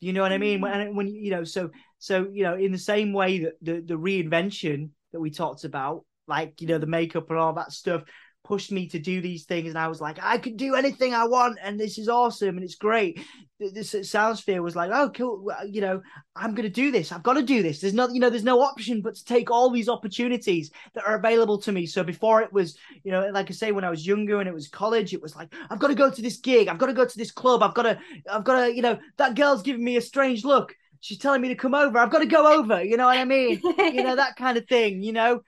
[0.00, 0.60] You know what I mean?
[0.60, 0.62] Mm.
[0.62, 3.94] When when you know, so so you know, in the same way that the the
[3.94, 8.02] reinvention that we talked about, like you know, the makeup and all that stuff,
[8.46, 11.26] pushed me to do these things, and I was like, I could do anything I
[11.26, 13.20] want, and this is awesome, and it's great.
[13.58, 16.00] This Soundsphere was like, oh, cool, you know,
[16.36, 17.10] I'm gonna do this.
[17.10, 17.80] I've got to do this.
[17.80, 21.16] There's no, you know, there's no option but to take all these opportunities that are
[21.16, 21.86] available to me.
[21.86, 24.54] So before it was, you know, like I say, when I was younger and it
[24.54, 26.92] was college, it was like, I've got to go to this gig, I've got to
[26.92, 27.98] go to this club, I've got to,
[28.30, 30.74] I've got to, you know, that girl's giving me a strange look.
[31.00, 31.98] She's telling me to come over.
[31.98, 32.82] I've got to go over.
[32.82, 33.60] You know what I mean?
[33.78, 35.02] you know that kind of thing.
[35.02, 35.40] You know,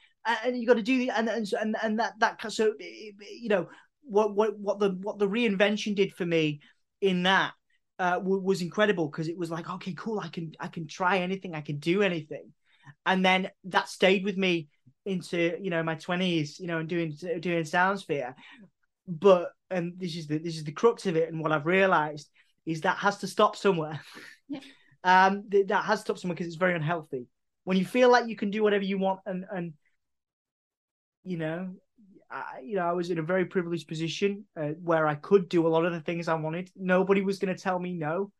[0.44, 3.68] and you got to do the and and and and that that so you know
[4.02, 6.60] what what what the what the reinvention did for me
[7.00, 7.52] in that
[7.98, 11.54] uh, was incredible because it was like okay cool I can I can try anything
[11.54, 12.52] I can do anything.
[13.04, 14.68] And then that stayed with me
[15.04, 18.34] into you know my 20s you know and doing doing Soundsphere
[19.06, 22.28] but and this is the this is the crux of it and what I've realized
[22.66, 24.00] is that has to stop somewhere.
[24.48, 24.60] Yeah.
[25.04, 27.26] um that has to stop somewhere because it's very unhealthy.
[27.64, 29.72] When you feel like you can do whatever you want and and
[31.28, 31.74] you know,
[32.30, 35.66] I, you know, I was in a very privileged position uh, where I could do
[35.66, 36.70] a lot of the things I wanted.
[36.76, 38.32] Nobody was going to tell me no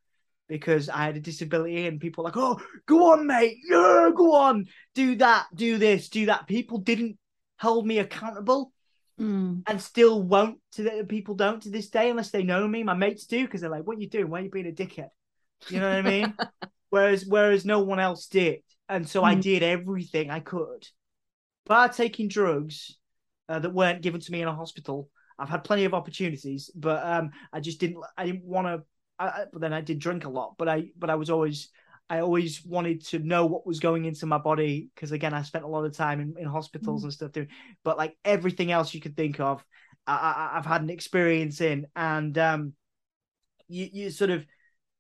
[0.49, 4.35] because I had a disability, and people were like, "Oh, go on, mate, yeah, go
[4.35, 7.19] on, do that, do this, do that." People didn't
[7.59, 8.73] hold me accountable,
[9.21, 9.63] mm.
[9.67, 10.59] and still won't.
[10.73, 12.83] To the, people don't to this day unless they know me.
[12.83, 14.31] My mates do because they're like, "What you doing?
[14.31, 15.11] Why are you being a dickhead?"
[15.69, 16.35] You know what I mean?
[16.91, 19.27] whereas, whereas no one else did, and so mm.
[19.27, 20.87] I did everything I could.
[21.69, 22.97] By taking drugs
[23.49, 25.09] uh, that weren't given to me in a hospital,
[25.39, 28.03] I've had plenty of opportunities, but um, I just didn't.
[28.17, 28.83] I didn't want to.
[29.19, 31.71] But then I did drink a lot, but I but I was always
[32.11, 35.65] I always wanted to know what was going into my body because again I spent
[35.65, 37.05] a lot of time in, in hospitals mm.
[37.05, 37.49] and stuff doing.
[37.85, 39.65] But like everything else you could think of,
[40.07, 42.73] I, have had an experience in, and um,
[43.69, 44.47] you you sort of,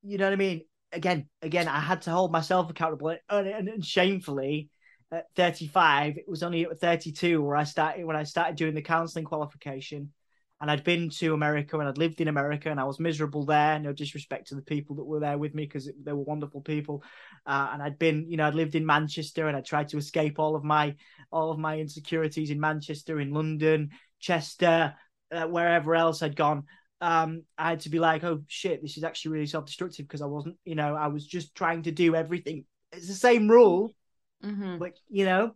[0.03, 0.62] you know what I mean.
[0.93, 4.71] Again, again, I had to hold myself accountable, and, and, and shamefully,
[5.11, 8.83] at 35 it was only at 32 where i started when i started doing the
[8.83, 10.13] counseling qualification.
[10.61, 13.79] And i'd been to america and i'd lived in america and i was miserable there.
[13.79, 17.03] No disrespect to the people that were there with me because they were wonderful people.
[17.47, 20.39] Uh, and i'd been you know i'd lived in manchester and i tried to escape
[20.39, 20.95] all of my
[21.31, 24.95] all of my insecurities in manchester in london chester
[25.31, 26.65] uh, wherever else i'd gone.
[27.01, 30.27] Um, I had to be like, oh shit, this is actually really self-destructive because I
[30.27, 32.65] wasn't, you know, I was just trying to do everything.
[32.93, 33.95] It's the same rule,
[34.45, 34.78] mm-hmm.
[34.78, 35.55] but you know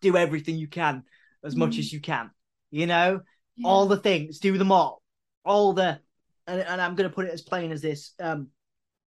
[0.00, 1.02] do everything you can
[1.44, 1.58] as mm.
[1.58, 2.30] much as you can
[2.70, 3.20] you know
[3.56, 3.68] yeah.
[3.68, 5.02] all the things do them all
[5.44, 5.98] all the
[6.46, 8.48] and, and i'm going to put it as plain as this um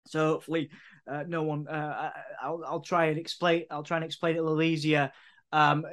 [0.06, 0.70] so hopefully
[1.10, 2.10] uh, no one uh,
[2.42, 5.12] I'll, I'll try and explain i'll try and explain it a little easier
[5.52, 5.84] um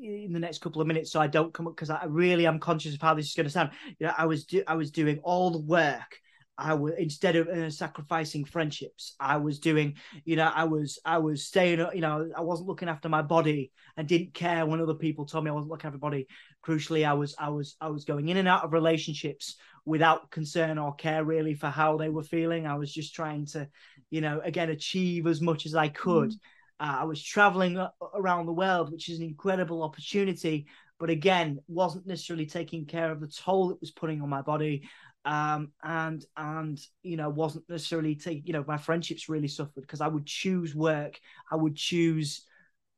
[0.00, 2.60] in the next couple of minutes so i don't come up because i really am
[2.60, 4.92] conscious of how this is going to sound you know i was do- i was
[4.92, 6.20] doing all the work
[6.56, 11.18] I was instead of uh, sacrificing friendships, I was doing, you know, I was I
[11.18, 14.94] was staying, you know, I wasn't looking after my body and didn't care when other
[14.94, 16.28] people told me I wasn't looking after my body.
[16.64, 20.78] Crucially, I was I was I was going in and out of relationships without concern
[20.78, 22.66] or care really for how they were feeling.
[22.66, 23.68] I was just trying to,
[24.10, 26.30] you know, again achieve as much as I could.
[26.30, 26.38] Mm.
[26.80, 27.84] Uh, I was traveling
[28.14, 30.66] around the world, which is an incredible opportunity,
[30.98, 34.88] but again, wasn't necessarily taking care of the toll it was putting on my body
[35.24, 40.00] um, and and you know wasn't necessarily take you know my friendships really suffered because
[40.00, 41.18] I would choose work,
[41.50, 42.44] I would choose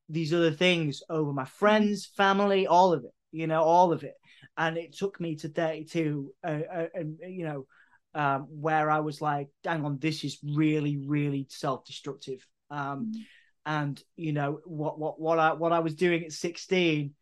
[0.08, 4.14] these other things over my friends, family, all of it, you know, all of it.
[4.56, 7.66] And it took me to 32, uh, uh, and you know,
[8.14, 13.20] um, where I was like, "Dang on, this is really, really self-destructive." Um, mm.
[13.66, 17.14] And you know what, what, what I what I was doing at 16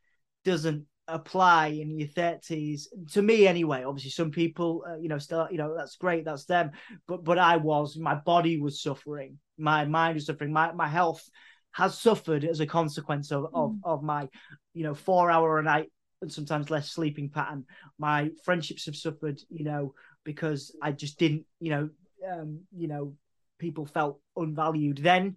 [0.44, 5.46] doesn't apply in your 30s to me anyway obviously some people uh, you know still
[5.50, 6.70] you know that's great that's them
[7.06, 11.28] but but i was my body was suffering my mind was suffering my, my health
[11.74, 13.80] has suffered as a consequence of, of, mm.
[13.82, 14.28] of my,
[14.74, 15.90] you know, four hour a night
[16.22, 17.64] and sometimes less sleeping pattern.
[17.98, 19.92] My friendships have suffered, you know,
[20.22, 21.90] because I just didn't, you know,
[22.32, 23.14] um, you know,
[23.58, 25.36] people felt unvalued then,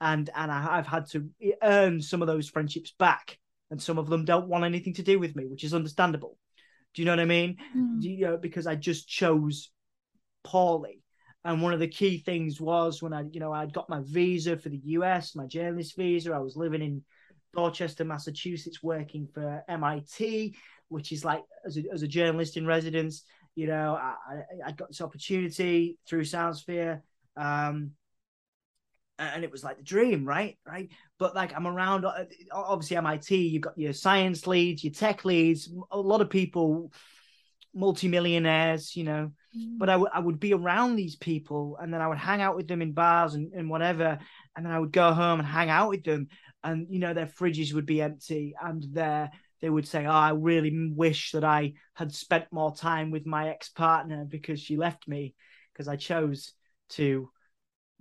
[0.00, 1.30] and and I, have had to
[1.62, 3.38] earn some of those friendships back,
[3.70, 6.38] and some of them don't want anything to do with me, which is understandable.
[6.94, 7.56] Do you know what I mean?
[7.76, 8.02] Mm.
[8.02, 9.70] You know, because I just chose
[10.44, 11.02] poorly.
[11.44, 14.56] And one of the key things was when I, you know, I'd got my visa
[14.56, 16.32] for the US, my journalist visa.
[16.32, 17.04] I was living in
[17.54, 20.54] Dorchester, Massachusetts, working for MIT,
[20.88, 23.22] which is like as a, as a journalist in residence.
[23.54, 27.00] You know, I, I got this opportunity through SoundSphere.
[27.36, 27.92] Um,
[29.18, 30.56] and it was like the dream, right?
[30.66, 30.90] Right.
[31.18, 33.36] But like I'm around, uh, obviously MIT.
[33.36, 36.92] You've got your science leads, your tech leads, a lot of people,
[37.74, 39.30] multimillionaires, you know,
[39.78, 42.56] but I, w- I would be around these people and then I would hang out
[42.56, 44.18] with them in bars and, and whatever.
[44.56, 46.28] And then I would go home and hang out with them.
[46.64, 50.30] And, you know, their fridges would be empty and their, they would say, Oh, I
[50.30, 55.06] really wish that I had spent more time with my ex partner because she left
[55.06, 55.34] me
[55.72, 56.52] because I chose
[56.90, 57.30] to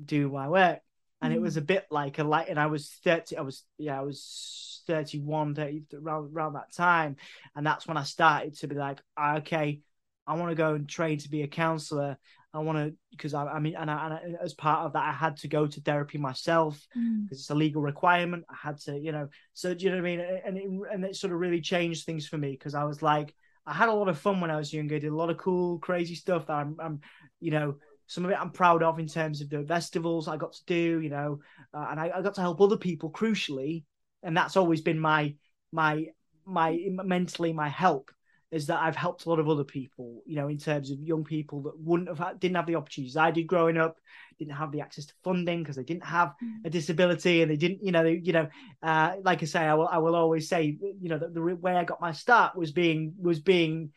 [0.04, 0.80] do my work.
[1.22, 1.60] And it was mm.
[1.60, 5.56] a bit like a light, and I was 30, I was, yeah, I was 31,
[5.56, 7.16] 30, around, around that time.
[7.56, 9.82] And that's when I started to be like, okay,
[10.28, 12.18] I want to go and train to be a counselor.
[12.54, 15.04] I want to because I, I mean, and, I, and I, as part of that,
[15.04, 17.32] I had to go to therapy myself because mm.
[17.32, 18.46] it's a legal requirement.
[18.50, 20.20] I had to, you know, so do you know what I mean?
[20.46, 23.34] And it, and it sort of really changed things for me because I was like,
[23.66, 24.98] I had a lot of fun when I was younger.
[24.98, 27.02] did a lot of cool, crazy stuff that I'm, I'm,
[27.40, 27.76] you know,
[28.08, 31.02] some of it I'm proud of in terms of the festivals I got to do,
[31.02, 31.40] you know,
[31.74, 33.84] uh, and I, I got to help other people crucially,
[34.24, 35.36] and that's always been my
[35.72, 36.08] my
[36.46, 38.12] my mentally my help
[38.50, 41.26] is that I've helped a lot of other people, you know, in terms of young
[41.26, 43.98] people that wouldn't have had, didn't have the opportunities I did growing up,
[44.40, 46.66] didn't have the access to funding because they didn't have mm.
[46.66, 48.48] a disability and they didn't, you know, they, you know,
[48.82, 51.76] uh, like I say, I will, I will always say, you know, that the way
[51.76, 53.92] I got my start was being was being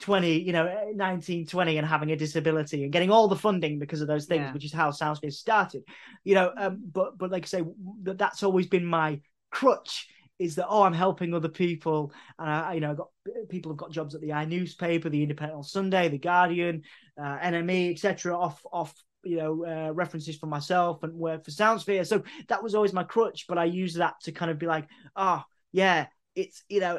[0.00, 4.00] 20, you know, 19, 20 and having a disability and getting all the funding because
[4.00, 4.52] of those things, yeah.
[4.52, 5.82] which is how SoundSphere started,
[6.24, 7.64] you know, um, but but like I say,
[8.02, 9.20] that that's always been my
[9.50, 12.12] crutch is that oh I'm helping other people.
[12.38, 13.08] And I you know got
[13.48, 16.82] people have got jobs at the i newspaper the Independent on Sunday the Guardian
[17.20, 18.94] uh, NME etc off off
[19.24, 23.02] you know uh, references for myself and work for Soundsphere so that was always my
[23.02, 24.86] crutch but I use that to kind of be like
[25.16, 25.42] oh
[25.72, 26.98] yeah it's you know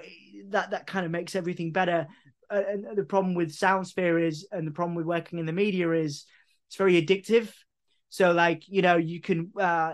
[0.50, 2.08] that that kind of makes everything better
[2.50, 6.26] and the problem with Soundsphere is and the problem with working in the media is
[6.68, 7.52] it's very addictive
[8.10, 9.94] so like you know you can uh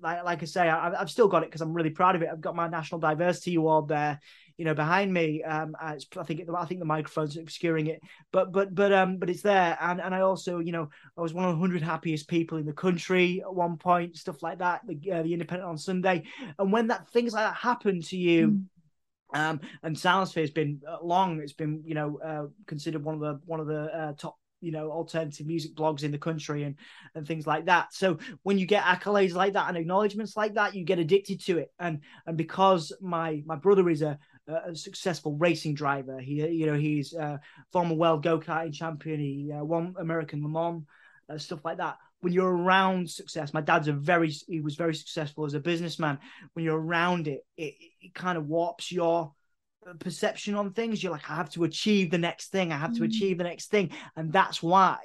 [0.00, 2.28] like like I say I, have still got it because I'm really proud of it.
[2.30, 4.20] I've got my national diversity award there,
[4.56, 5.42] you know, behind me.
[5.42, 8.00] Um, I think it, I think the microphone's obscuring it,
[8.32, 9.76] but but but um but it's there.
[9.80, 10.88] And and I also you know
[11.18, 14.42] I was one of the hundred happiest people in the country at one point, stuff
[14.42, 14.82] like that.
[14.86, 16.24] The uh, the Independent on Sunday,
[16.58, 18.48] and when that things like that happen to you.
[18.48, 18.64] Mm.
[19.34, 21.40] Um, and Soundsphere has been uh, long.
[21.40, 24.72] It's been, you know, uh, considered one of the one of the uh, top you
[24.72, 26.76] know alternative music blogs in the country and
[27.14, 30.74] and things like that so when you get accolades like that and acknowledgements like that
[30.74, 34.18] you get addicted to it and and because my my brother is a
[34.48, 37.40] a successful racing driver he you know he's a
[37.72, 40.84] former world go-karting champion he uh, won american le mans
[41.28, 44.94] uh, stuff like that when you're around success my dad's a very he was very
[44.94, 46.18] successful as a businessman
[46.54, 49.32] when you're around it it, it kind of warps your
[49.94, 51.02] perception on things.
[51.02, 52.72] You're like, I have to achieve the next thing.
[52.72, 53.06] I have to mm.
[53.06, 53.90] achieve the next thing.
[54.16, 54.98] And that's why,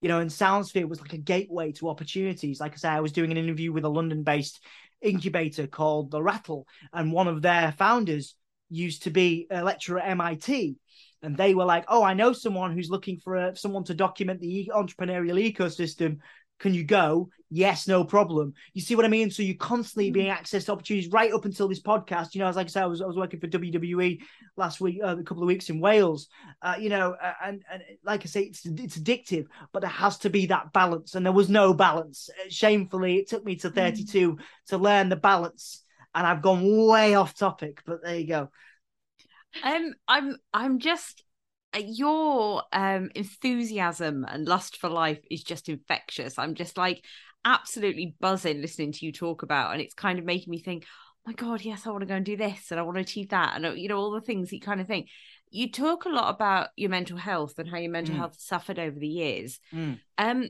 [0.00, 2.60] you know, and Soundsphere was like a gateway to opportunities.
[2.60, 4.60] Like I say, I was doing an interview with a London based
[5.00, 6.66] incubator called The Rattle.
[6.92, 8.34] And one of their founders
[8.70, 10.76] used to be a lecturer at MIT.
[11.22, 14.40] And they were like, oh, I know someone who's looking for a, someone to document
[14.40, 16.18] the entrepreneurial ecosystem
[16.58, 17.30] can you go?
[17.50, 18.52] Yes, no problem.
[18.74, 19.30] You see what I mean?
[19.30, 22.34] So you're constantly being accessed to opportunities right up until this podcast.
[22.34, 24.20] You know, as like I said, I was, I was working for WWE
[24.56, 26.28] last week, uh, a couple of weeks in Wales.
[26.60, 30.30] Uh, you know, and and like I say, it's it's addictive, but there has to
[30.30, 32.28] be that balance, and there was no balance.
[32.28, 33.74] Uh, shamefully, it took me to mm.
[33.74, 34.40] 32 mm.
[34.66, 37.80] to learn the balance, and I've gone way off topic.
[37.86, 38.50] But there you go.
[39.62, 41.24] Um, I'm I'm just
[41.74, 46.38] uh, your um, enthusiasm and lust for life is just infectious.
[46.38, 47.04] I'm just like
[47.44, 50.84] absolutely buzzing listening to you talk about, and it's kind of making me think,
[51.26, 53.30] my God, yes, I want to go and do this and I want to achieve
[53.30, 53.54] that.
[53.54, 55.08] And, you know, all the things you kind of think.
[55.50, 58.18] You talk a lot about your mental health and how your mental Mm.
[58.18, 59.60] health suffered over the years.
[59.72, 59.98] Mm.
[60.18, 60.48] Um,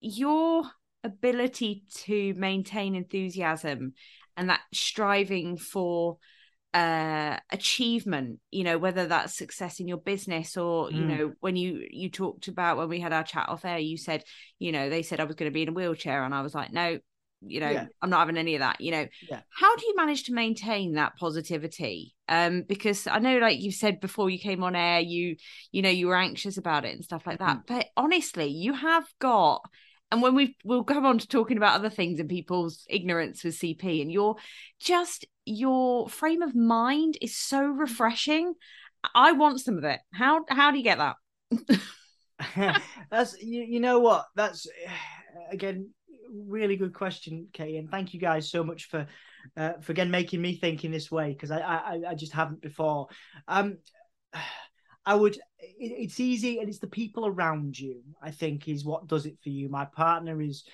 [0.00, 0.64] your
[1.02, 3.94] ability to maintain enthusiasm
[4.36, 6.18] and that striving for
[6.74, 11.08] uh achievement you know whether that's success in your business or you Mm.
[11.08, 14.24] know when you you talked about when we had our chat off air you said
[14.58, 16.52] you know they said i was going to be in a wheelchair and i was
[16.54, 16.98] like no
[17.46, 17.86] you know Yeah.
[18.02, 19.40] i'm not having any of that you know Yeah.
[19.50, 24.00] how do you manage to maintain that positivity um because i know like you said
[24.00, 25.36] before you came on air you
[25.70, 29.06] you know you were anxious about it and stuff like that but honestly you have
[29.20, 29.62] got
[30.10, 33.58] and when we we'll come on to talking about other things and people's ignorance with
[33.58, 34.36] cp and your
[34.80, 38.54] just your frame of mind is so refreshing.
[39.14, 40.00] I want some of it.
[40.12, 41.16] How how do you get that?
[43.10, 44.26] That's you, you know what?
[44.34, 44.66] That's
[45.50, 45.90] again
[46.48, 49.06] really good question kay and thank you guys so much for
[49.56, 52.60] uh, for again making me think in this way because I, I i just haven't
[52.60, 53.08] before.
[53.46, 53.78] Um
[55.06, 55.42] i would it,
[55.78, 59.48] it's easy and it's the people around you i think is what does it for
[59.48, 60.64] you my partner is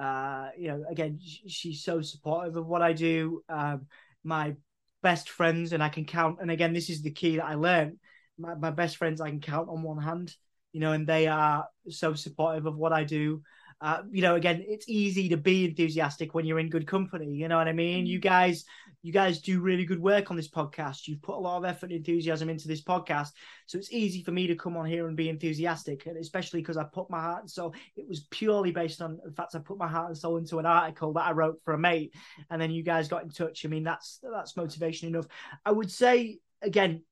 [0.00, 3.86] uh you know again she's so supportive of what i do um
[4.24, 4.54] my
[5.02, 7.98] best friends and i can count and again this is the key that i learned
[8.38, 10.34] my, my best friends i can count on one hand
[10.76, 13.40] you know, and they are so supportive of what I do.
[13.80, 17.32] Uh, you know, again, it's easy to be enthusiastic when you're in good company.
[17.34, 18.06] You know what I mean?
[18.06, 18.64] You guys,
[19.02, 21.06] you guys do really good work on this podcast.
[21.06, 23.28] You've put a lot of effort and enthusiasm into this podcast,
[23.66, 26.78] so it's easy for me to come on here and be enthusiastic, and especially because
[26.78, 27.74] I put my heart and soul.
[27.96, 30.66] It was purely based on the fact I put my heart and soul into an
[30.66, 32.14] article that I wrote for a mate,
[32.50, 33.66] and then you guys got in touch.
[33.66, 35.26] I mean, that's that's motivation enough.
[35.66, 37.02] I would say again,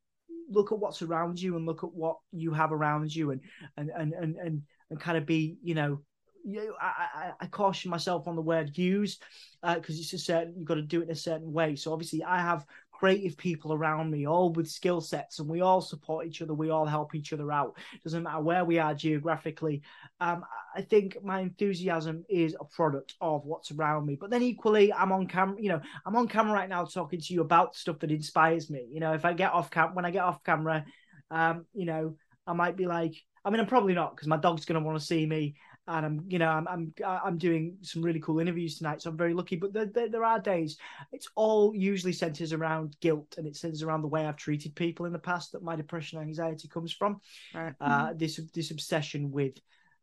[0.48, 3.40] look at what's around you and look at what you have around you and
[3.76, 6.00] and and and and, and kind of be you know
[6.44, 9.18] you, I, I, I caution myself on the word use
[9.62, 11.76] because uh, it's a certain you've got to do it in a certain way.
[11.76, 15.80] So obviously i have creative people around me all with skill sets and we all
[15.80, 17.76] support each other we all help each other out.
[18.04, 19.82] Doesn't matter where we are geographically.
[20.20, 20.44] Um,
[20.76, 24.16] i think my enthusiasm is a product of what's around me.
[24.20, 27.34] But then equally i'm on camera you know i'm on camera right now talking to
[27.34, 28.86] you about stuff that inspires me.
[28.90, 30.84] You know if i get off cam when i get off camera
[31.30, 32.16] um you know
[32.46, 33.14] i might be like
[33.44, 35.54] i mean i'm probably not because my dog's going to want to see me
[35.86, 39.16] and I'm, you know, I'm, I'm, I'm doing some really cool interviews tonight, so I'm
[39.16, 39.56] very lucky.
[39.56, 40.78] But there, there, there, are days.
[41.12, 45.06] It's all usually centers around guilt, and it centers around the way I've treated people
[45.06, 47.20] in the past that my depression and anxiety comes from.
[47.54, 47.74] Right.
[47.80, 49.58] Uh, this, this obsession with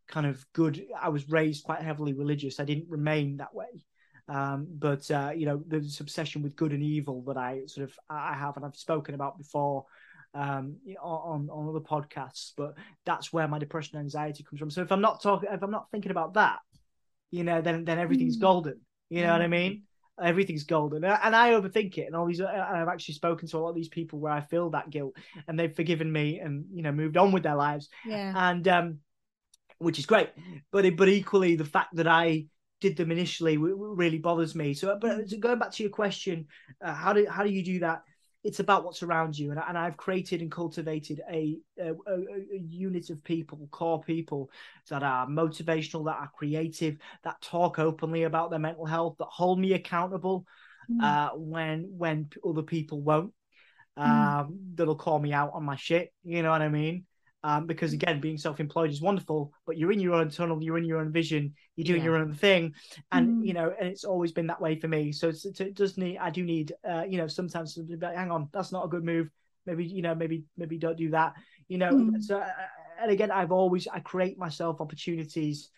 [0.08, 0.86] kind of good.
[1.00, 2.60] I was raised quite heavily religious.
[2.60, 3.86] I didn't remain that way.
[4.28, 7.90] Um, but uh, you know, there's this obsession with good and evil that I sort
[7.90, 9.86] of I have, and I've spoken about before
[10.34, 12.76] um on on other podcasts but
[13.06, 14.70] that's where my depression and anxiety comes from.
[14.70, 16.60] So if i'm not talking if i'm not thinking about that
[17.32, 18.42] you know then then everything's Mm.
[18.42, 18.80] golden.
[19.10, 19.84] You know what i mean?
[20.22, 21.04] Everything's golden.
[21.04, 23.76] And I, overthink it and all these and i've actually spoken to a lot of
[23.76, 25.16] these people where i feel that guilt
[25.48, 27.90] and they've forgiven me and you know moved on with their lives.
[28.06, 28.32] Yeah.
[28.36, 28.98] And um
[29.80, 30.30] which is great
[30.72, 32.46] but it, but equally the fact that i
[32.82, 34.74] did them initially really bothers me.
[34.74, 36.48] So but going back to your question
[36.84, 38.04] uh, how do how do you do that
[38.44, 42.16] it's about what's around you and, and i've created and cultivated a, a, a,
[42.56, 44.50] a unit of people core people
[44.90, 49.60] that are motivational that are creative that talk openly about their mental health that hold
[49.60, 50.46] me accountable
[50.90, 51.04] Mm.
[51.04, 53.34] uh, when when other people won't
[53.96, 54.76] um, Mm.
[54.76, 57.06] that'll call me out on my shit you know what i mean
[57.44, 60.86] um, because again being self-employed is wonderful but you're in your own tunnel you're in
[60.86, 62.06] your own vision you're doing Yeah.
[62.12, 62.74] your own thing
[63.12, 63.48] and Mm.
[63.48, 66.18] you know and it's always been that way for me so, it's, it does need
[66.18, 68.90] i do need uh, you know sometimes to be like, hang on that's not a
[68.90, 69.30] good move
[69.66, 71.34] maybe you know maybe maybe don't do that
[71.68, 72.22] you know Mm.
[72.22, 72.48] so uh,
[73.02, 75.70] and again i've always i create myself opportunities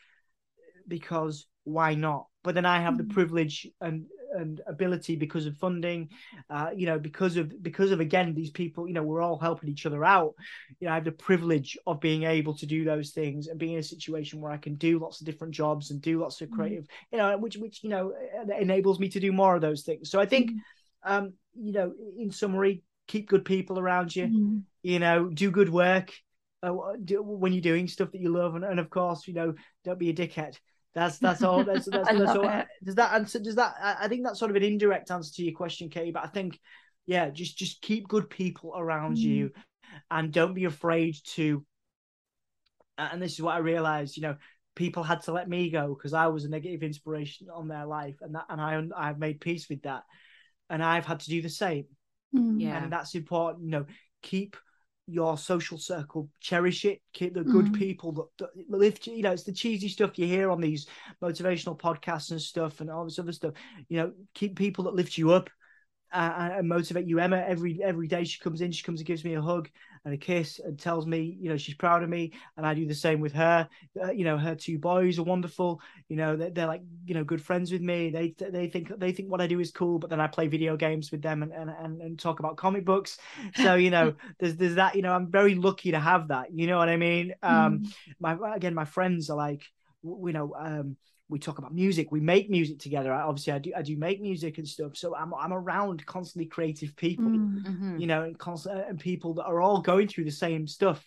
[0.88, 3.14] because why not but then i have the Mm.
[3.14, 6.10] privilege and and ability because of funding
[6.50, 9.70] uh you know because of because of again these people you know we're all helping
[9.70, 10.34] each other out
[10.80, 13.74] you know i have the privilege of being able to do those things and being
[13.74, 16.50] in a situation where i can do lots of different jobs and do lots of
[16.50, 16.56] Mm.
[16.56, 18.14] creative you know which which you know
[18.60, 20.60] enables me to do more of those things so i think Mm.
[21.04, 24.64] um you know in summary keep good people around you Mm.
[24.82, 26.12] you know do good work
[26.64, 26.74] uh,
[27.04, 29.54] do, when you're doing stuff that you love and, and of course you know
[29.84, 30.56] don't be a dickhead
[30.96, 32.68] that's that's all that's that's, I that's love all it.
[32.84, 35.44] does that answer does that I, I think that's sort of an indirect answer to
[35.44, 36.60] your question Katie but I think
[37.06, 39.22] yeah just just keep good people around Mm.
[39.22, 39.52] you
[40.10, 41.66] and don't be afraid to
[42.98, 44.36] and this is what I realized you know
[44.76, 48.16] people had to let me go because I was a negative inspiration on their life
[48.22, 50.04] and that and I I've made peace with that
[50.70, 51.86] and I've had to do the same
[52.36, 52.60] Mm.
[52.60, 52.82] Yeah.
[52.82, 53.64] and that's important.
[53.66, 53.86] You know,
[54.24, 54.58] keep
[55.08, 57.74] your social circle, cherish it, keep the good Mm.
[57.74, 59.08] people that, that lift.
[59.08, 60.88] You know, it's the cheesy stuff you hear on these
[61.22, 63.54] motivational podcasts and stuff, and all this other stuff.
[63.90, 65.50] You know, keep people that lift you up.
[66.14, 67.20] Uh, and motivate you.
[67.20, 69.70] Emma, every every day she comes in, she comes and gives me a hug
[70.06, 72.86] and a kiss and tells me, you know, she's proud of me, and I do
[72.86, 73.68] the same with her.
[74.02, 75.82] Uh, you know, her two boys are wonderful.
[76.10, 78.10] You know, they're, they're, like you know good friends with me.
[78.10, 80.78] They they think they think what I do is cool, but then I play video
[80.78, 83.18] games with them and and and, and talk about comic books.
[83.56, 84.96] So you know, there's there's that.
[84.96, 86.54] You know, I'm very lucky to have that.
[86.54, 87.34] You know what I mean?
[87.42, 87.94] Um, mm.
[88.20, 89.64] my again, my friends are like,
[90.04, 90.98] you know, um
[91.34, 93.12] we talk about music we make music together.
[93.12, 94.96] Obviously i do i do make music and stuff.
[94.96, 97.98] So i'm, I'm around constantly creative people mm, mm-hmm.
[97.98, 101.04] you know and constant and people that are all going through the same stuff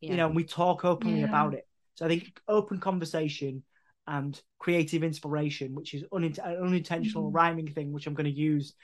[0.00, 0.10] yeah.
[0.10, 1.26] you know and we talk openly yeah.
[1.26, 1.66] about it.
[1.94, 3.62] So i think open conversation
[4.06, 7.34] and creative inspiration which is unint- an unintentional mm.
[7.34, 8.74] rhyming thing which i'm going to use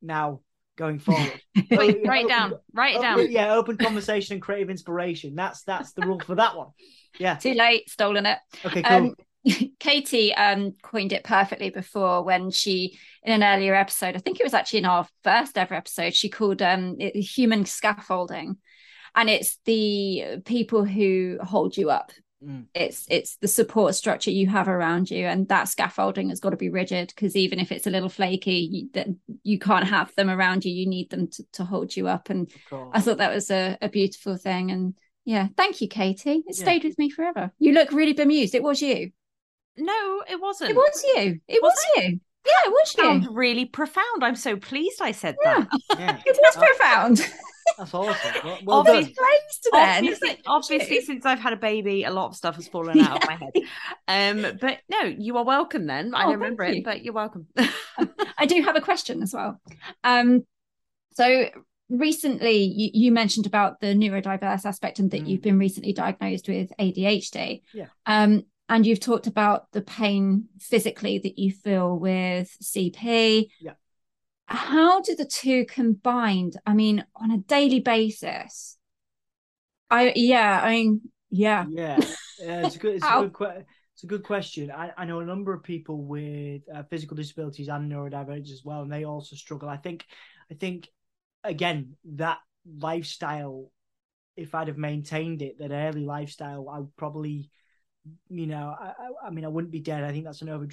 [0.00, 0.40] now
[0.78, 1.32] going forward.
[1.70, 3.30] Wait, write it down write it down.
[3.30, 5.34] yeah open conversation and creative inspiration.
[5.34, 6.68] That's that's the rule for that one.
[7.18, 7.34] Yeah.
[7.34, 8.38] Too late stolen it.
[8.64, 8.96] Okay cool.
[8.96, 9.14] Um,
[9.80, 14.44] Katie um, coined it perfectly before when she, in an earlier episode, I think it
[14.44, 18.56] was actually in our first ever episode, she called um, it human scaffolding,
[19.14, 22.12] and it's the people who hold you up.
[22.44, 22.66] Mm.
[22.72, 26.56] It's it's the support structure you have around you, and that scaffolding has got to
[26.56, 29.08] be rigid because even if it's a little flaky, you, that
[29.42, 30.72] you can't have them around you.
[30.72, 32.50] You need them to, to hold you up, and
[32.92, 34.70] I thought that was a, a beautiful thing.
[34.70, 34.94] And
[35.24, 36.44] yeah, thank you, Katie.
[36.46, 37.50] It stayed with me forever.
[37.58, 38.54] You look really bemused.
[38.54, 39.10] It was you.
[39.78, 40.70] No, it wasn't.
[40.70, 41.40] It was you.
[41.48, 42.20] It was, was you.
[42.46, 43.04] Yeah, it was you.
[43.04, 44.22] Sounds really profound.
[44.22, 45.64] I'm so pleased I said yeah.
[45.70, 45.80] that.
[45.98, 46.20] Yeah.
[46.24, 47.18] it was profound.
[47.76, 48.34] That's awesome.
[48.44, 49.14] Well, well obviously,
[49.72, 53.28] obviously, obviously since I've had a baby, a lot of stuff has fallen out of
[53.28, 53.52] my head.
[54.06, 55.86] Um, but no, you are welcome.
[55.86, 56.78] Then I oh, don't remember you.
[56.78, 57.46] it, but you're welcome.
[58.38, 59.60] I do have a question as well.
[60.04, 60.46] Um,
[61.12, 61.50] so
[61.90, 65.28] recently you, you, mentioned about the neurodiverse aspect and that mm.
[65.28, 67.62] you've been recently diagnosed with ADHD.
[67.72, 67.86] Yeah.
[68.06, 73.48] Um, and you've talked about the pain physically that you feel with CP.
[73.60, 73.72] Yeah.
[74.46, 76.56] How do the two combined?
[76.66, 78.76] I mean, on a daily basis.
[79.90, 81.00] I yeah, I mean,
[81.30, 81.66] yeah.
[81.68, 81.98] Yeah,
[82.38, 83.64] yeah it's a good, it's a good
[83.98, 84.70] it's a good question.
[84.70, 88.82] I, I know a number of people with uh, physical disabilities and neurodivergence as well,
[88.82, 89.68] and they also struggle.
[89.68, 90.04] I think,
[90.48, 90.88] I think,
[91.42, 92.38] again, that
[92.78, 93.72] lifestyle,
[94.36, 97.50] if I'd have maintained it, that early lifestyle, I would probably
[98.28, 100.04] you know, I, I, mean, I wouldn't be dead.
[100.04, 100.66] I think that's an over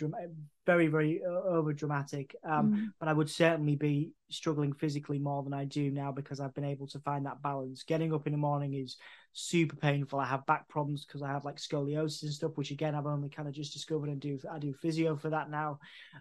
[0.65, 2.35] very, very uh, over dramatic.
[2.43, 2.85] Um, mm.
[2.99, 6.65] But I would certainly be struggling physically more than I do now because I've been
[6.65, 7.83] able to find that balance.
[7.83, 8.97] Getting up in the morning is
[9.33, 10.19] super painful.
[10.19, 13.29] I have back problems because I have like scoliosis and stuff, which again I've only
[13.29, 14.39] kind of just discovered and do.
[14.51, 15.79] I do physio for that now.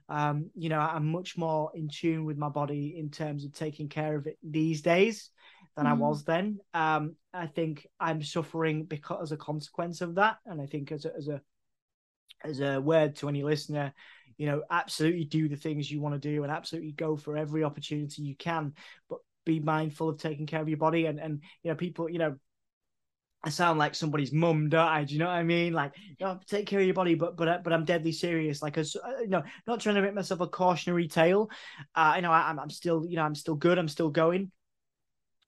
[0.09, 3.89] Um, you know, I'm much more in tune with my body in terms of taking
[3.89, 5.31] care of it these days
[5.77, 5.91] than mm.
[5.91, 6.59] I was then.
[6.73, 11.05] Um, I think I'm suffering because as a consequence of that, and I think as
[11.05, 11.41] a, as a
[12.43, 13.93] as a word to any listener,
[14.37, 17.65] you know, absolutely do the things you want to do and absolutely go for every
[17.65, 18.75] opportunity you can,
[19.09, 22.19] but be mindful of taking care of your body and and you know people you
[22.19, 22.35] know
[23.47, 25.05] I sound like somebody's mum, don't I?
[25.05, 25.75] Do you know what I mean?
[25.75, 28.63] Like, you know, take care of your body, but but but I'm deadly serious.
[28.63, 31.51] Like, as uh, you know, not trying to make myself a cautionary tale.
[31.95, 33.79] Uh, you know, I'm I'm still, you know, I'm still good.
[33.79, 34.51] I'm still going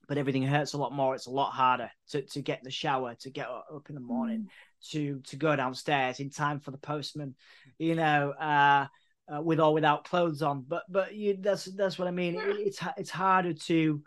[0.09, 1.15] but everything hurts a lot more.
[1.15, 4.01] It's a lot harder to, to get in the shower, to get up in the
[4.01, 4.91] morning, mm.
[4.91, 7.35] to to go downstairs in time for the postman,
[7.79, 8.87] you know, uh,
[9.33, 10.65] uh, with or without clothes on.
[10.67, 12.37] But but you, that's that's what I mean.
[12.37, 14.03] It, it's it's harder to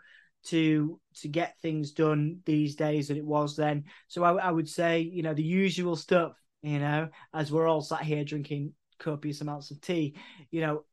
[0.46, 3.84] to to get things done these days than it was then.
[4.08, 6.32] So I, I would say you know the usual stuff.
[6.62, 10.14] You know, as we're all sat here drinking copious amounts of tea,
[10.50, 10.84] you know,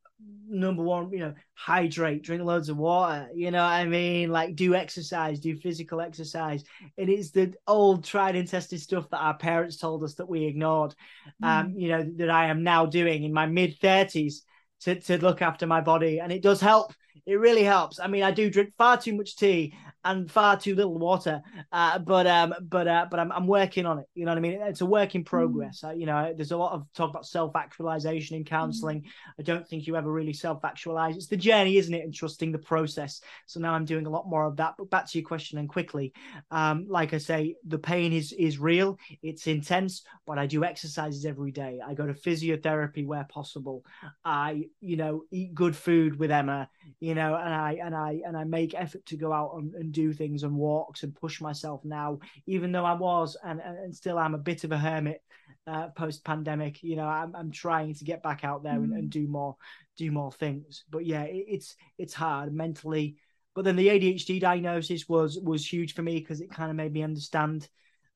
[0.49, 4.31] number one, you know, hydrate, drink loads of water, you know what I mean?
[4.31, 6.63] Like do exercise, do physical exercise.
[6.95, 10.45] It is the old tried and tested stuff that our parents told us that we
[10.45, 10.95] ignored.
[11.43, 11.59] Um, mm.
[11.59, 14.41] Um, you know, that I am now doing in my mid 30s
[14.81, 16.19] to, to look after my body.
[16.19, 16.93] And it does help.
[17.25, 17.99] It really helps.
[17.99, 19.75] I mean, I do drink far too much tea
[20.07, 21.41] and far too little water.
[21.71, 24.07] Uh, but um, but uh, but I'm I'm working on it.
[24.15, 24.59] You know what I mean?
[24.61, 25.81] It's a work in progress.
[25.81, 25.89] Mm.
[25.89, 29.01] Uh, you know, there's a lot of talk about self actualization in counseling.
[29.01, 29.07] Mm.
[29.39, 31.15] I don't think you ever really self actualize.
[31.15, 32.03] It's the journey, isn't it?
[32.03, 33.21] And trusting the process.
[33.45, 34.75] So now I'm doing a lot more of that.
[34.77, 36.13] But back to your question and quickly,
[36.51, 38.97] um, like I say, the pain is is real.
[39.21, 41.81] It's intense, but I do exercises every day.
[41.85, 43.83] I go to physiotherapy where possible.
[44.23, 46.69] I you know eat good food with Emma.
[47.01, 49.96] You know, and I and I and I make effort to go out and, and
[49.97, 54.19] do things and walks and push myself now, even though I was and, and still
[54.19, 55.23] am a bit of a hermit
[55.65, 56.83] uh, post pandemic.
[56.83, 58.83] You know, I'm, I'm trying to get back out there mm.
[58.83, 59.55] and, and, do more,
[59.97, 60.83] do more things.
[60.91, 63.15] But yeah, it, it's it's hard mentally.
[63.55, 66.93] But then the ADHD diagnosis was was huge for me because it kind of made
[66.93, 67.67] me understand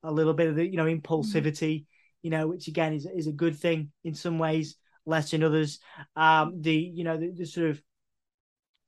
[0.04, 1.80] a little bit of the you know impulsivity.
[1.80, 1.86] Mm.
[2.22, 5.80] You know, which again is is a good thing in some ways, less in others.
[6.14, 7.82] Um, the you know the, the sort of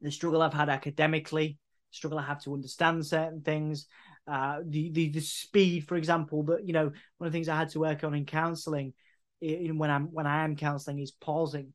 [0.01, 1.59] the struggle I've had academically,
[1.95, 3.87] struggle I have to understand certain things,
[4.27, 7.57] uh, the the the speed, for example, that you know one of the things I
[7.57, 8.93] had to work on in counselling,
[9.41, 11.73] in when I'm when I am counselling is pausing,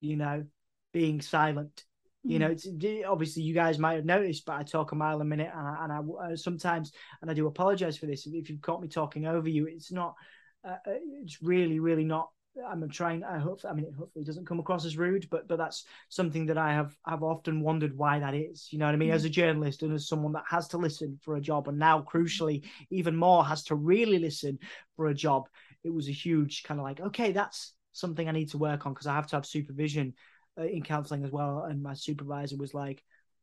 [0.00, 0.44] you know,
[0.92, 1.84] being silent.
[2.28, 2.66] You know, it's
[3.06, 5.84] obviously you guys might have noticed, but I talk a mile a minute, and I,
[5.84, 6.90] and I uh, sometimes,
[7.22, 9.66] and I do apologize for this if you've caught me talking over you.
[9.66, 10.16] It's not,
[10.64, 12.30] uh, uh it's really, really not
[12.64, 13.24] I'm trying.
[13.24, 13.60] I hope.
[13.68, 16.72] I mean, hopefully, it doesn't come across as rude, but but that's something that I
[16.72, 18.68] have have often wondered why that is.
[18.70, 19.08] You know what I mean?
[19.08, 19.16] Mm-hmm.
[19.16, 22.02] As a journalist and as someone that has to listen for a job, and now
[22.02, 24.58] crucially, even more has to really listen
[24.96, 25.48] for a job.
[25.84, 28.92] It was a huge kind of like, okay, that's something I need to work on
[28.92, 30.14] because I have to have supervision
[30.58, 31.64] uh, in counselling as well.
[31.64, 33.02] And my supervisor was like,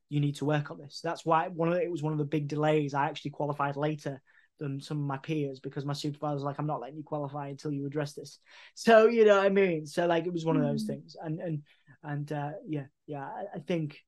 [0.10, 2.20] "You need to work on this." That's why one of the, it was one of
[2.20, 2.94] the big delays.
[2.94, 4.22] I actually qualified later
[4.64, 7.50] than some of my peers because my supervisor was like, I'm not letting you qualify
[7.50, 8.40] until you address this.
[8.76, 9.86] So you know what I mean?
[9.86, 10.88] So like it was one of those mm.
[10.88, 11.16] things.
[11.22, 11.62] And and
[12.04, 14.00] and uh, yeah, yeah, I, I think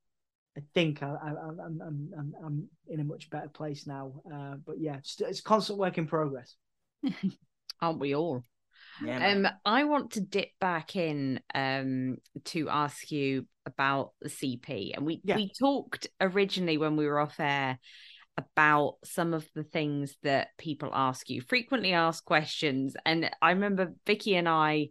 [0.57, 1.81] I think I, am I'm,
[2.17, 4.13] I'm I'm in a much better place now.
[4.33, 6.55] Uh, but yeah, it's, it's constant work in progress.
[7.81, 8.43] Aren't we all?
[9.03, 14.95] Yeah, um, I want to dip back in um to ask you about the CP,
[14.95, 15.35] and we yeah.
[15.35, 17.77] we talked originally when we were off air
[18.37, 22.95] about some of the things that people ask you, frequently asked questions.
[23.05, 24.89] And I remember Vicky and I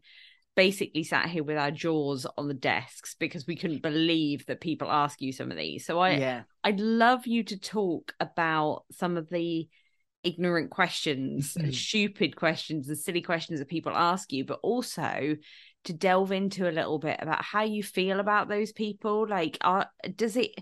[0.56, 4.90] basically sat here with our jaws on the desks because we couldn't believe that people
[4.90, 5.84] ask you some of these.
[5.84, 6.42] So I yeah.
[6.62, 9.68] I'd love you to talk about some of the
[10.22, 11.70] ignorant questions, mm-hmm.
[11.70, 15.36] stupid questions, the silly questions that people ask you, but also
[15.84, 19.28] to delve into a little bit about how you feel about those people.
[19.28, 20.52] Like, are, does it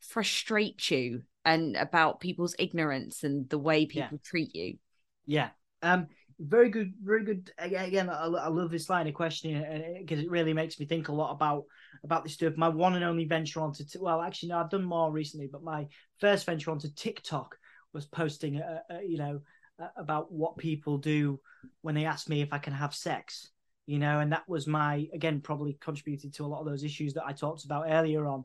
[0.00, 4.18] frustrate you and about people's ignorance and the way people yeah.
[4.24, 4.78] treat you.
[5.26, 5.50] Yeah.
[5.82, 6.08] Um.
[6.40, 6.92] Very good.
[7.02, 7.50] Very good.
[7.58, 11.12] Again, I, I love this line of questioning because it really makes me think a
[11.12, 11.64] lot about
[12.04, 12.56] about this stuff.
[12.56, 15.64] My one and only venture onto t- well, actually, no, I've done more recently, but
[15.64, 15.88] my
[16.20, 17.56] first venture onto TikTok
[17.92, 19.40] was posting, uh, uh, you know,
[19.82, 21.40] uh, about what people do
[21.80, 23.50] when they ask me if I can have sex
[23.88, 27.14] you know, and that was my again probably contributed to a lot of those issues
[27.14, 28.44] that I talked about earlier on.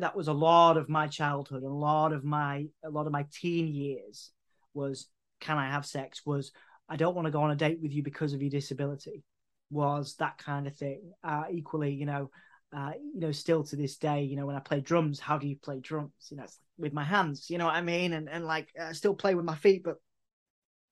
[0.00, 3.24] that was a lot of my childhood, a lot of my a lot of my
[3.32, 4.32] teen years
[4.74, 5.06] was
[5.38, 6.26] can I have sex?
[6.26, 6.50] Was
[6.88, 9.22] I don't want to go on a date with you because of your disability.
[9.70, 11.12] Was that kind of thing.
[11.22, 12.30] Uh, equally, you know,
[12.76, 15.46] uh, you know, still to this day, you know, when I play drums, how do
[15.46, 16.10] you play drums?
[16.30, 16.46] You know,
[16.78, 18.12] with my hands, you know what I mean?
[18.12, 19.98] And and like I still play with my feet, but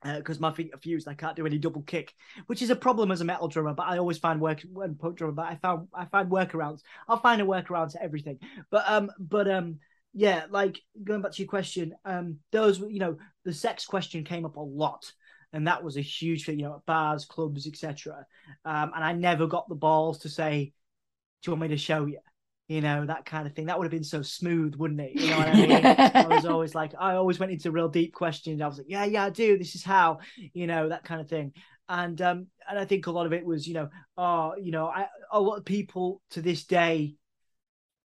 [0.05, 2.14] because uh, my feet are fused, I can't do any double kick,
[2.46, 3.74] which is a problem as a metal drummer.
[3.74, 5.32] But I always find work when punk drummer.
[5.32, 6.80] But I found I find workarounds.
[7.09, 8.38] I'll find a workaround to everything.
[8.70, 9.78] But um, but um,
[10.12, 14.44] yeah, like going back to your question, um, those you know the sex question came
[14.44, 15.11] up a lot,
[15.53, 16.59] and that was a huge thing.
[16.59, 18.26] You know, bars, clubs, etc.
[18.64, 20.72] Um, and I never got the balls to say,
[21.42, 22.18] "Do you want me to show you?"
[22.68, 23.66] You know, that kind of thing.
[23.66, 25.20] That would have been so smooth, wouldn't it?
[25.20, 25.72] You know what I mean?
[25.86, 28.60] I was always like, I always went into real deep questions.
[28.60, 29.58] I was like, yeah, yeah, I do.
[29.58, 31.52] This is how, you know, that kind of thing.
[31.88, 34.86] And um, and I think a lot of it was, you know, oh, you know,
[34.86, 37.16] I, a lot of people to this day,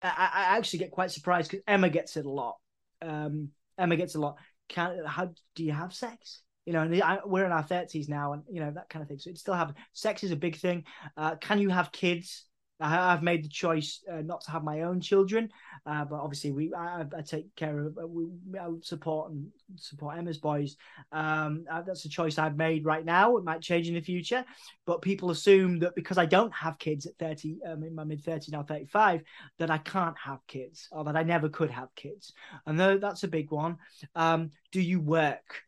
[0.02, 2.57] I, I actually get quite surprised because Emma gets it a lot.
[3.02, 4.36] Um, Emma gets a lot.
[4.68, 6.40] Can how do you have sex?
[6.64, 9.09] you know, and I, we're in our thirties now, and you know that kind of
[9.09, 9.18] thing.
[9.18, 10.84] So it still have sex is a big thing.
[11.16, 12.46] Uh, can you have kids?
[12.81, 15.49] I, have made the choice uh, not to have my own children,
[15.87, 18.27] uh, but obviously we I, I take care of uh, we
[18.59, 20.77] I support and support Emma's boys.
[21.12, 23.37] Um, uh, that's a choice I've made right now.
[23.37, 24.45] It might change in the future,
[24.87, 28.25] but people assume that because I don't have kids at thirty, um, in my mid
[28.25, 29.22] thirty now, thirty five,
[29.59, 32.33] that I can't have kids or that I never could have kids,
[32.66, 33.77] and though that's a big one.
[34.16, 35.62] Um, do you work?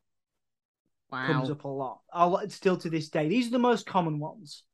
[1.11, 1.27] Wow.
[1.27, 2.01] Comes up a lot.
[2.13, 3.29] I'll, still to this day.
[3.29, 4.65] These are the most common ones.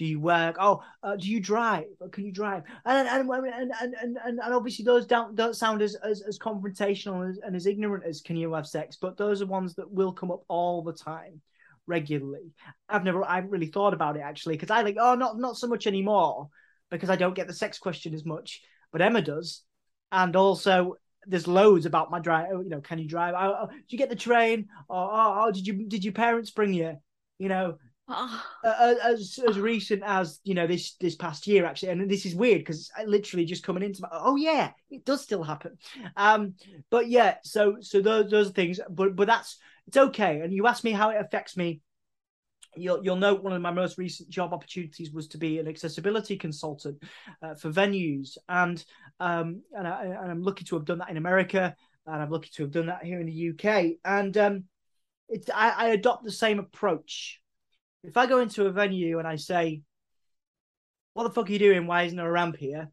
[0.00, 0.56] Do you work?
[0.58, 1.84] Oh, uh, do you drive?
[2.10, 2.62] Can you drive?
[2.86, 7.28] And and and and and, and, obviously those don't don't sound as as, as confrontational
[7.28, 10.14] as, and as ignorant as can you have sex, but those are ones that will
[10.14, 11.42] come up all the time,
[11.86, 12.50] regularly.
[12.88, 15.58] I've never I haven't really thought about it actually because I like oh not not
[15.58, 16.48] so much anymore
[16.90, 19.64] because I don't get the sex question as much, but Emma does,
[20.10, 20.94] and also
[21.26, 22.48] there's loads about my drive.
[22.52, 23.34] You know, can you drive?
[23.36, 24.68] Oh, oh, did you get the train?
[24.88, 26.96] Or oh, oh, did you did your parents bring you?
[27.38, 27.76] You know,
[28.10, 32.34] uh, as as recent as you know this this past year actually and this is
[32.34, 35.76] weird because literally just coming into my oh yeah it does still happen.
[36.16, 36.54] Um
[36.90, 39.58] but yeah so so those those things but but that's
[39.90, 40.40] it's okay.
[40.40, 41.80] And you asked me how it affects me.
[42.76, 46.36] You'll, you'll note one of my most recent job opportunities was to be an accessibility
[46.36, 47.02] consultant
[47.42, 48.84] uh, for venues, and
[49.18, 51.74] um, and, I, and I'm lucky to have done that in America,
[52.06, 53.96] and I'm lucky to have done that here in the UK.
[54.04, 54.64] And um,
[55.28, 57.40] it's I, I adopt the same approach
[58.02, 59.82] if I go into a venue and I say,
[61.12, 61.86] "What the fuck are you doing?
[61.86, 62.90] Why isn't there a ramp here?"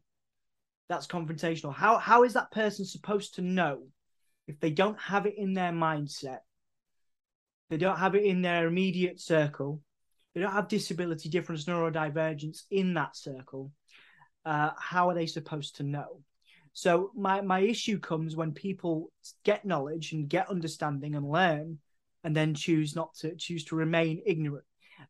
[0.88, 1.74] that's confrontational.
[1.74, 3.82] How how is that person supposed to know
[4.46, 6.40] if they don't have it in their mindset?
[7.70, 9.82] They don't have it in their immediate circle.
[10.34, 13.72] They don't have disability difference, neurodivergence in that circle.
[14.44, 16.22] Uh, how are they supposed to know?
[16.72, 19.10] So my my issue comes when people
[19.44, 21.78] get knowledge and get understanding and learn,
[22.24, 24.64] and then choose not to choose to remain ignorant.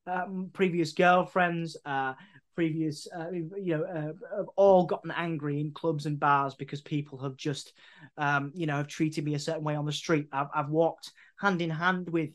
[0.06, 2.14] Um, previous girlfriends, uh,
[2.54, 7.18] previous, uh, you know, uh, have all gotten angry in clubs and bars because people
[7.22, 7.72] have just,
[8.16, 10.28] um, you know, have treated me a certain way on the street.
[10.32, 12.30] I've, I've walked hand in hand with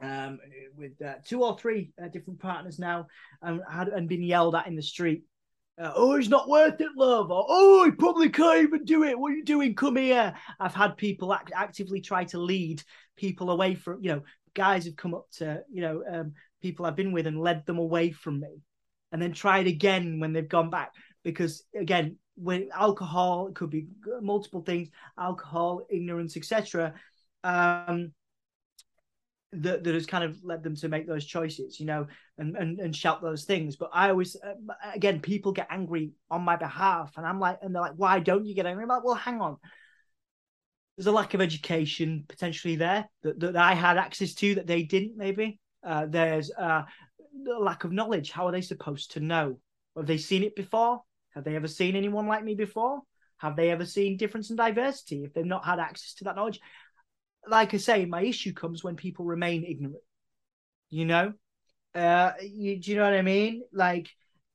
[0.00, 0.38] um,
[0.76, 3.06] with uh, two or three uh, different partners now
[3.42, 5.24] and had and been yelled at in the street
[5.80, 7.30] uh, oh, he's not worth it, love.
[7.30, 9.18] Or, oh, he probably can't even do it.
[9.18, 9.74] What are you doing?
[9.74, 10.34] Come here.
[10.58, 12.82] I've had people act- actively try to lead
[13.16, 16.96] people away from, you know, guys have come up to, you know, um, people I've
[16.96, 18.62] been with and led them away from me
[19.12, 20.92] and then tried again when they've gone back.
[21.22, 23.88] Because again, when alcohol, it could be
[24.22, 24.88] multiple things,
[25.18, 26.94] alcohol, ignorance, etc.
[27.44, 28.12] Um,
[29.52, 32.06] that, that has kind of led them to make those choices, you know,
[32.38, 33.76] and, and, and shout those things.
[33.76, 34.54] But I always, uh,
[34.94, 37.12] again, people get angry on my behalf.
[37.16, 38.84] And I'm like, and they're like, why don't you get angry?
[38.84, 39.56] I'm like, well, hang on.
[40.96, 44.82] There's a lack of education potentially there that, that I had access to that they
[44.82, 45.58] didn't, maybe.
[45.84, 48.30] Uh, there's uh, a lack of knowledge.
[48.30, 49.58] How are they supposed to know?
[49.96, 51.02] Have they seen it before?
[51.34, 53.00] Have they ever seen anyone like me before?
[53.38, 55.24] Have they ever seen difference and diversity?
[55.24, 56.60] If they've not had access to that knowledge,
[57.48, 60.02] like I say, my issue comes when people remain ignorant.
[60.90, 61.32] You know,
[61.94, 63.62] uh, you, do you know what I mean?
[63.72, 64.08] Like,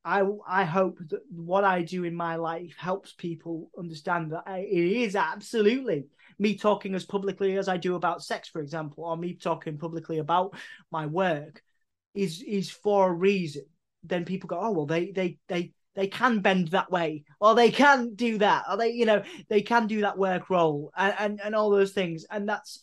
[0.04, 4.60] I I hope that what I do in my life helps people understand that I,
[4.60, 6.06] it is absolutely
[6.40, 10.20] me talking as publicly as I do about sex, for example, or me talking publicly
[10.20, 10.56] about
[10.92, 11.62] my work
[12.14, 13.66] is is for a reason.
[14.04, 17.72] Then people go, oh well, they they they they can bend that way or they
[17.72, 21.42] can do that or they you know they can do that work role and and,
[21.44, 22.82] and all those things and that's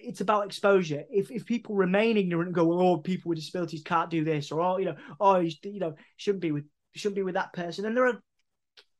[0.00, 4.10] it's about exposure if if people remain ignorant and go oh people with disabilities can't
[4.10, 6.64] do this or oh you know oh you know shouldn't be with
[6.94, 8.20] shouldn't be with that person and there are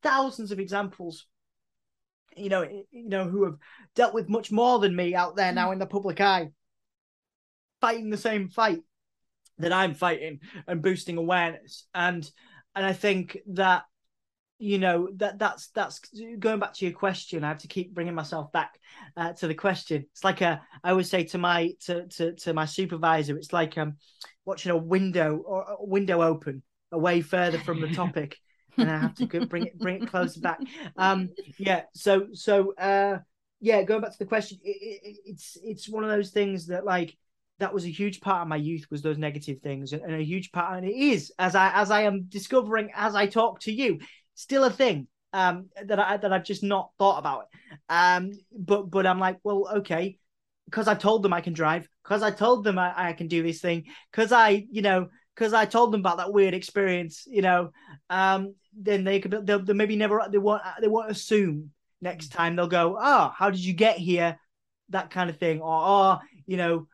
[0.02, 1.26] thousands of examples
[2.36, 3.56] you know you know who have
[3.94, 6.50] dealt with much more than me out there now in the public eye
[7.80, 8.80] fighting the same fight
[9.58, 12.28] that I'm fighting and boosting awareness and
[12.74, 13.84] and I think that
[14.62, 16.00] you know that that's that's
[16.38, 17.42] going back to your question.
[17.42, 18.78] I have to keep bringing myself back
[19.16, 20.06] uh, to the question.
[20.12, 23.36] It's like a I always say to my to to, to my supervisor.
[23.36, 23.96] It's like um
[24.44, 26.62] watching a window or a window open
[26.92, 28.36] away further from the topic.
[28.76, 30.60] And I have to go, bring it bring it closer back.
[30.96, 31.82] Um, yeah.
[31.94, 33.18] So so uh,
[33.60, 33.82] yeah.
[33.82, 37.16] Going back to the question, it, it, it's it's one of those things that like
[37.62, 40.24] that was a huge part of my youth was those negative things and, and a
[40.24, 43.72] huge part and it is as i as i am discovering as i talk to
[43.72, 44.00] you
[44.34, 47.46] still a thing um that i that i've just not thought about
[47.88, 50.18] um but but i'm like well okay
[50.64, 53.44] because i told them i can drive because i told them I, I can do
[53.44, 57.42] this thing because i you know because i told them about that weird experience you
[57.42, 57.70] know
[58.10, 61.70] um then they could they'll, they'll maybe never they won't they won't assume
[62.00, 64.38] next time they'll go oh how did you get here
[64.88, 66.86] that kind of thing or oh you know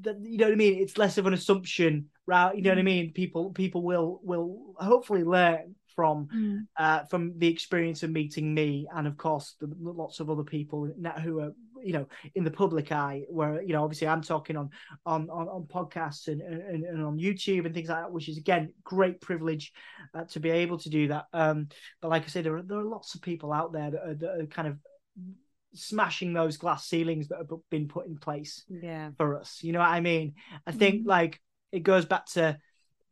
[0.00, 0.80] that you know what I mean.
[0.80, 2.54] It's less of an assumption, right?
[2.54, 2.86] You know what I mm.
[2.86, 3.12] mean.
[3.12, 6.66] People people will will hopefully learn from mm.
[6.78, 10.90] uh, from the experience of meeting me, and of course the, lots of other people
[11.22, 11.52] who are
[11.82, 13.22] you know in the public eye.
[13.28, 14.70] Where you know obviously I'm talking on
[15.06, 18.38] on on, on podcasts and, and, and on YouTube and things like that, which is
[18.38, 19.72] again great privilege
[20.14, 21.26] uh, to be able to do that.
[21.32, 21.68] Um,
[22.00, 24.14] but like I said, there are there are lots of people out there that are,
[24.14, 24.76] that are kind of
[25.74, 29.78] smashing those glass ceilings that have been put in place yeah for us you know
[29.80, 30.34] what i mean
[30.66, 31.10] i think mm-hmm.
[31.10, 31.40] like
[31.72, 32.56] it goes back to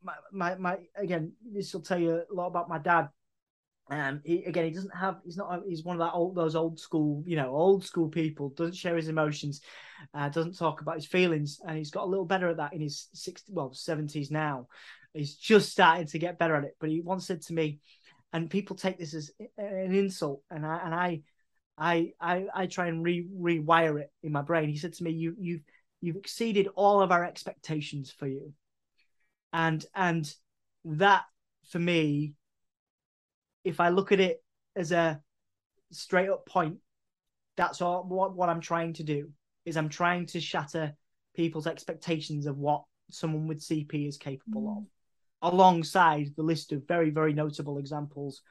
[0.03, 3.09] my, my, my again this will tell you a lot about my dad
[3.91, 6.79] um he, again he doesn't have he's not he's one of that old those old
[6.79, 9.61] school you know old school people doesn't share his emotions
[10.15, 12.81] uh, doesn't talk about his feelings and he's got a little better at that in
[12.81, 14.67] his 60 well 70s now
[15.15, 17.79] he's just starting to get better at it but he once said to me
[18.33, 21.23] and people take this as an insult and i and i
[21.79, 24.69] I I I try and re rewire it in my brain.
[24.69, 25.61] He said to me, "You you've
[26.01, 28.55] you've exceeded all of our expectations for you,"
[29.53, 30.33] and and
[30.85, 31.25] that
[31.71, 32.35] for me,
[33.67, 34.43] if I look at it
[34.77, 35.21] as a
[35.91, 36.77] straight up point,
[37.57, 39.31] that's all what what I'm trying to do
[39.65, 40.95] is I'm trying to shatter
[41.35, 44.77] people's expectations of what someone with CP is capable mm.
[44.79, 48.43] of, alongside the list of very very notable examples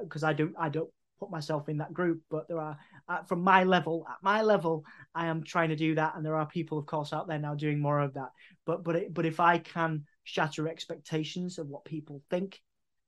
[0.00, 2.78] because uh, I don't I don't put myself in that group, but there are
[3.08, 4.84] uh, from my level at my level,
[5.14, 7.54] I am trying to do that, and there are people, of course, out there now
[7.54, 8.30] doing more of that.
[8.64, 12.60] But but it, but if I can shatter expectations of what people think,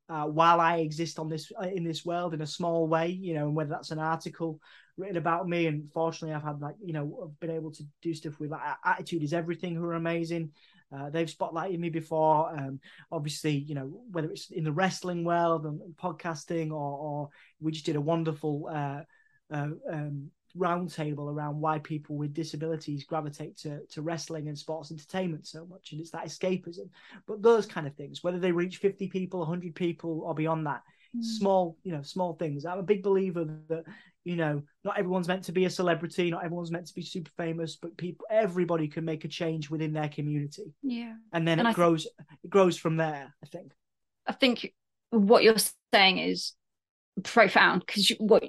[0.09, 3.35] uh, while I exist on this uh, in this world in a small way, you
[3.35, 4.61] know, and whether that's an article
[4.97, 5.67] written about me.
[5.67, 8.63] And fortunately, I've had like you know, I've been able to do stuff with like
[8.85, 10.51] Attitude is Everything, who are amazing.
[10.91, 12.51] Uh, they've spotlighted me before.
[12.51, 12.81] Um,
[13.13, 17.29] obviously, you know, whether it's in the wrestling world and podcasting, or, or
[17.61, 19.03] we just did a wonderful uh,
[19.53, 25.47] uh, um, roundtable around why people with disabilities gravitate to, to wrestling and sports entertainment
[25.47, 25.93] so much.
[25.93, 26.89] And it's that escapism.
[27.27, 30.83] But those kind of things, whether they reach 50 people, 100 people, or beyond that,
[31.17, 31.23] mm.
[31.23, 32.65] small, you know, small things.
[32.65, 33.85] I'm a big believer that,
[34.25, 37.31] you know, not everyone's meant to be a celebrity, not everyone's meant to be super
[37.37, 40.75] famous, but people, everybody can make a change within their community.
[40.83, 41.15] Yeah.
[41.33, 43.73] And then and it I grows, th- it grows from there, I think.
[44.27, 44.75] I think
[45.11, 45.57] what you're
[45.95, 46.53] saying is
[47.25, 48.45] profound because what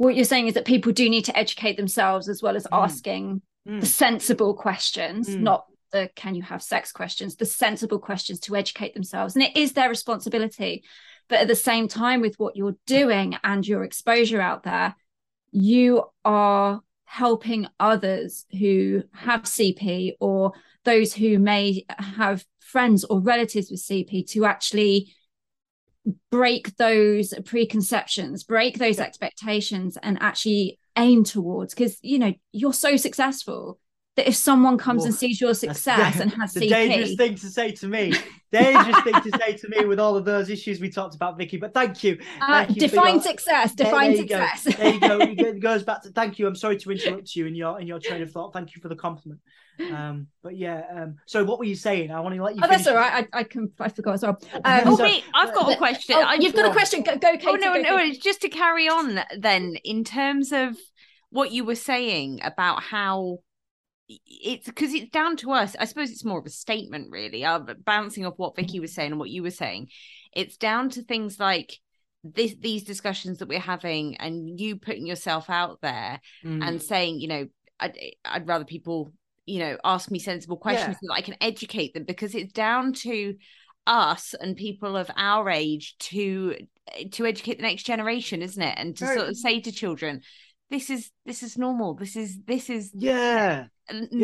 [0.00, 2.82] what you're saying is that people do need to educate themselves as well as mm.
[2.82, 3.80] asking mm.
[3.80, 5.40] the sensible questions, mm.
[5.40, 9.36] not the can you have sex questions, the sensible questions to educate themselves.
[9.36, 10.84] And it is their responsibility.
[11.28, 14.96] But at the same time, with what you're doing and your exposure out there,
[15.52, 20.52] you are helping others who have CP or
[20.86, 25.14] those who may have friends or relatives with CP to actually
[26.30, 32.96] break those preconceptions, break those expectations, and actually aim towards because you know you're so
[32.96, 33.78] successful
[34.20, 37.34] that if someone comes well, and sees your success and has the CP, dangerous thing
[37.36, 38.12] to say to me,
[38.52, 41.56] dangerous thing to say to me with all of those issues we talked about, Vicky.
[41.56, 42.18] But thank you.
[42.38, 43.22] Uh, thank you define your...
[43.22, 43.74] success.
[43.74, 44.76] Define there, there success.
[44.76, 44.82] Go.
[44.82, 45.50] There you go.
[45.50, 46.46] It goes back to thank you.
[46.46, 48.52] I'm sorry to interrupt you in your in your train of thought.
[48.52, 49.40] Thank you for the compliment.
[49.80, 50.82] Um, but yeah.
[50.94, 52.10] Um, so what were you saying?
[52.10, 52.60] I want to let you.
[52.62, 53.26] Oh, that's all right.
[53.32, 53.72] I, I can.
[53.80, 54.38] I forgot as well.
[54.64, 56.16] Um, oh wait, I've got a question.
[56.18, 57.02] Oh, you've got a question.
[57.02, 57.46] Go, go Katie.
[57.48, 57.98] Oh no, go, no.
[57.98, 60.76] It's just to carry on then in terms of
[61.30, 63.38] what you were saying about how
[64.26, 65.76] it's because it's down to us.
[65.78, 67.44] I suppose it's more of a statement, really.
[67.44, 69.88] Uh, bouncing off what Vicky was saying and what you were saying,
[70.32, 71.78] it's down to things like
[72.24, 76.66] this, these discussions that we're having, and you putting yourself out there mm.
[76.66, 77.46] and saying, you know,
[77.78, 79.12] I'd, I'd rather people,
[79.46, 81.08] you know, ask me sensible questions yeah.
[81.08, 83.34] so that I can educate them because it's down to
[83.86, 86.56] us and people of our age to
[87.12, 88.74] to educate the next generation, isn't it?
[88.76, 89.16] And to Very...
[89.18, 90.20] sort of say to children,
[90.70, 91.94] this is this is normal.
[91.94, 93.66] This is this is yeah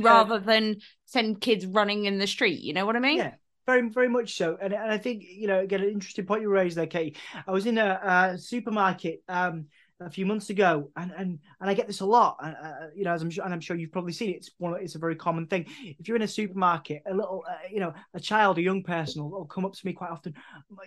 [0.02, 2.60] rather than send kids running in the street.
[2.60, 3.18] You know what I mean?
[3.18, 3.34] Yeah.
[3.66, 6.48] Very, very much so, and and I think you know, again, an interesting point you
[6.48, 7.16] raised there, Kate.
[7.48, 8.00] I was in a,
[8.34, 9.66] a supermarket um,
[10.00, 12.36] a few months ago, and and and I get this a lot.
[12.42, 14.36] Uh, uh, you know, as I'm sure, and I'm sure you've probably seen it.
[14.36, 14.80] It's one.
[14.80, 15.66] It's a very common thing.
[15.98, 19.22] If you're in a supermarket, a little, uh, you know, a child, a young person
[19.22, 20.34] will, will, come up to me quite often,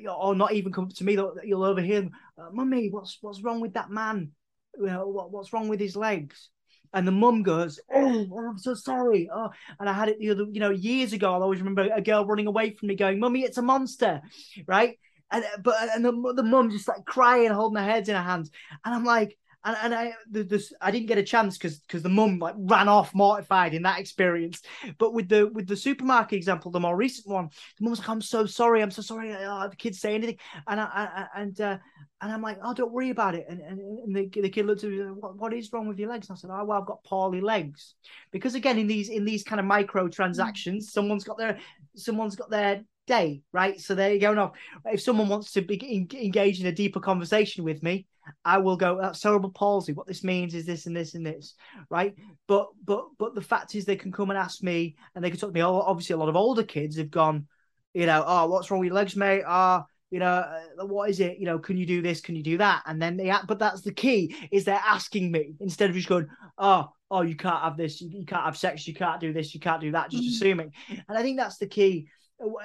[0.08, 1.18] or not even come up to me.
[1.44, 2.12] You'll overhear them,
[2.52, 4.32] "Mummy, what's what's wrong with that man?
[4.78, 6.50] You know, what, what's wrong with his legs?"
[6.94, 10.32] And the mum goes, oh, "Oh, I'm so sorry." Oh, and I had it the
[10.32, 11.32] other, you know, years ago.
[11.34, 14.22] I always remember a girl running away from me, going, "Mummy, it's a monster,"
[14.68, 14.98] right?
[15.32, 18.52] And but and the the mum just like crying, holding her head in her hands,
[18.84, 22.10] and I'm like, and, and I this I didn't get a chance because because the
[22.10, 24.62] mum like ran off mortified in that experience.
[24.98, 28.10] But with the with the supermarket example, the more recent one, the mum was like,
[28.10, 30.38] "I'm so sorry, I'm so sorry." Oh, the kids say anything,
[30.68, 31.78] and I, I and uh,
[32.22, 33.46] and I'm like, oh, don't worry about it.
[33.48, 36.10] And, and, and the, the kid looked at me, what, what is wrong with your
[36.10, 36.28] legs?
[36.28, 37.96] And I said, oh, well, I've got poorly legs.
[38.32, 40.92] Because again, in these in these kind of micro transactions, mm.
[40.92, 41.60] someone's got their
[41.96, 43.82] someone's got their day, right?
[43.82, 44.34] So there you go.
[44.34, 44.54] Now,
[44.86, 48.06] if someone wants to be engaged in a deeper conversation with me,
[48.46, 49.92] I will go, that's cerebral palsy.
[49.92, 51.56] What this means is this and this and this,
[51.90, 52.16] right?
[52.48, 55.40] But but but the fact is, they can come and ask me, and they can
[55.40, 55.62] talk to me.
[55.62, 57.48] Obviously, a lot of older kids have gone,
[57.94, 59.44] you know, oh, what's wrong with your legs, mate?
[59.46, 59.84] Ah.
[59.84, 62.42] Oh, you know uh, what is it you know can you do this can you
[62.42, 65.96] do that and then they but that's the key is they're asking me instead of
[65.96, 69.22] just going oh oh you can't have this you, you can't have sex you can't
[69.22, 70.34] do this you can't do that just mm-hmm.
[70.34, 72.08] assuming and i think that's the key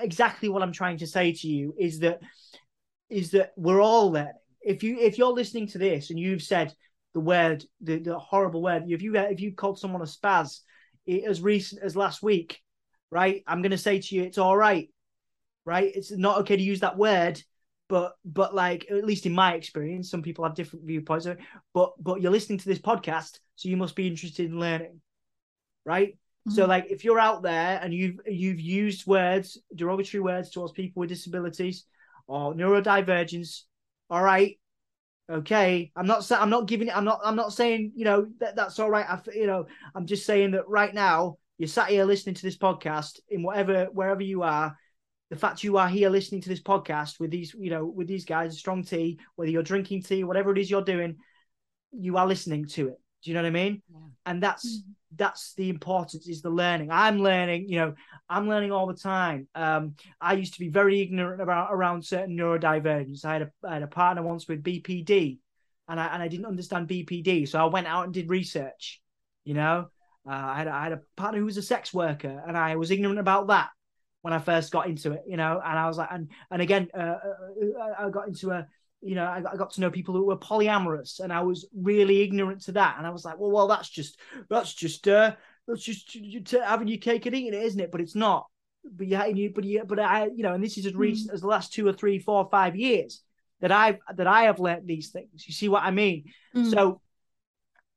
[0.01, 2.21] exactly what i'm trying to say to you is that
[3.11, 4.33] is that we're all learning
[4.63, 6.73] if you if you're listening to this and you've said
[7.13, 10.61] the word the, the horrible word if you if you called someone a spaz
[11.27, 12.61] as recent as last week
[13.11, 14.89] right i'm going to say to you it's all right
[15.65, 15.91] right?
[15.95, 17.43] It's not okay to use that word,
[17.89, 21.27] but but like at least in my experience, some people have different viewpoints.
[21.73, 25.01] But but you're listening to this podcast, so you must be interested in learning,
[25.85, 26.17] right?
[26.49, 26.57] Mm-hmm.
[26.57, 31.01] So like if you're out there and you've you've used words, derogatory words towards people
[31.01, 31.85] with disabilities
[32.27, 33.63] or neurodivergence,
[34.11, 34.59] all right,
[35.31, 35.91] okay.
[35.97, 38.91] I'm not I'm not giving I'm not I'm not saying you know that that's all
[38.91, 39.07] right.
[39.09, 42.59] I you know I'm just saying that right now you're sat here listening to this
[42.59, 44.77] podcast in whatever wherever you are
[45.31, 48.25] the fact you are here listening to this podcast with these, you know, with these
[48.25, 51.17] guys, strong tea, whether you're drinking tea, whatever it is you're doing,
[51.93, 53.01] you are listening to it.
[53.25, 53.83] Do you know what I mean?
[53.91, 53.99] Yeah.
[54.27, 54.95] And that's Mm.
[55.17, 56.91] that's the importance is the learning.
[56.91, 57.95] I'm learning, you know,
[58.29, 59.49] I'm learning all the time.
[59.55, 63.25] Um, I used to be very ignorant about around certain neurodivergence.
[63.25, 65.39] I had a I had a partner once with BPD,
[65.89, 69.01] and I and I didn't understand BPD, so I went out and did research.
[69.45, 69.89] You know,
[70.27, 72.91] uh, I had I had a partner who was a sex worker, and I was
[72.91, 73.69] ignorant about that
[74.23, 75.23] when I first got into it.
[75.27, 77.19] You know, and I was like, and and again, uh,
[77.81, 78.67] uh, I got into a
[79.05, 81.67] you know, I got, I got to know people who were polyamorous, and I was
[81.77, 82.97] really ignorant to that.
[82.99, 84.19] And I was like, well, well, that's just
[84.49, 85.35] that's just uh,
[85.69, 86.17] that's just
[86.51, 87.93] having your cake and eating it, isn't it?
[87.93, 88.47] But it's not.
[88.85, 91.35] But yeah, you, but yeah, but I, you know, and this is as recent Mm.
[91.35, 93.23] as the last two or three, four, five years
[93.61, 95.47] that I've that I have learnt these things.
[95.47, 96.25] You see what I mean?
[96.55, 96.71] Mm.
[96.71, 97.01] So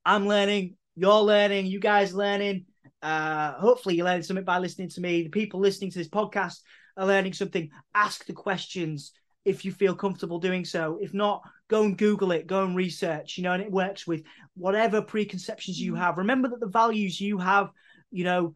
[0.06, 2.66] I'm learning, you're learning, you guys learning.
[3.02, 5.24] Uh, hopefully, you learned something by listening to me.
[5.24, 6.60] The people listening to this podcast
[6.96, 7.70] are learning something.
[7.94, 9.12] Ask the questions
[9.48, 11.00] if you feel comfortable doing so.
[11.02, 14.24] If not, go and Google it, go and research, you know, and it works with
[14.56, 16.00] whatever preconceptions you Mm.
[16.00, 16.18] have.
[16.18, 17.72] Remember that the values you have,
[18.12, 18.54] you know,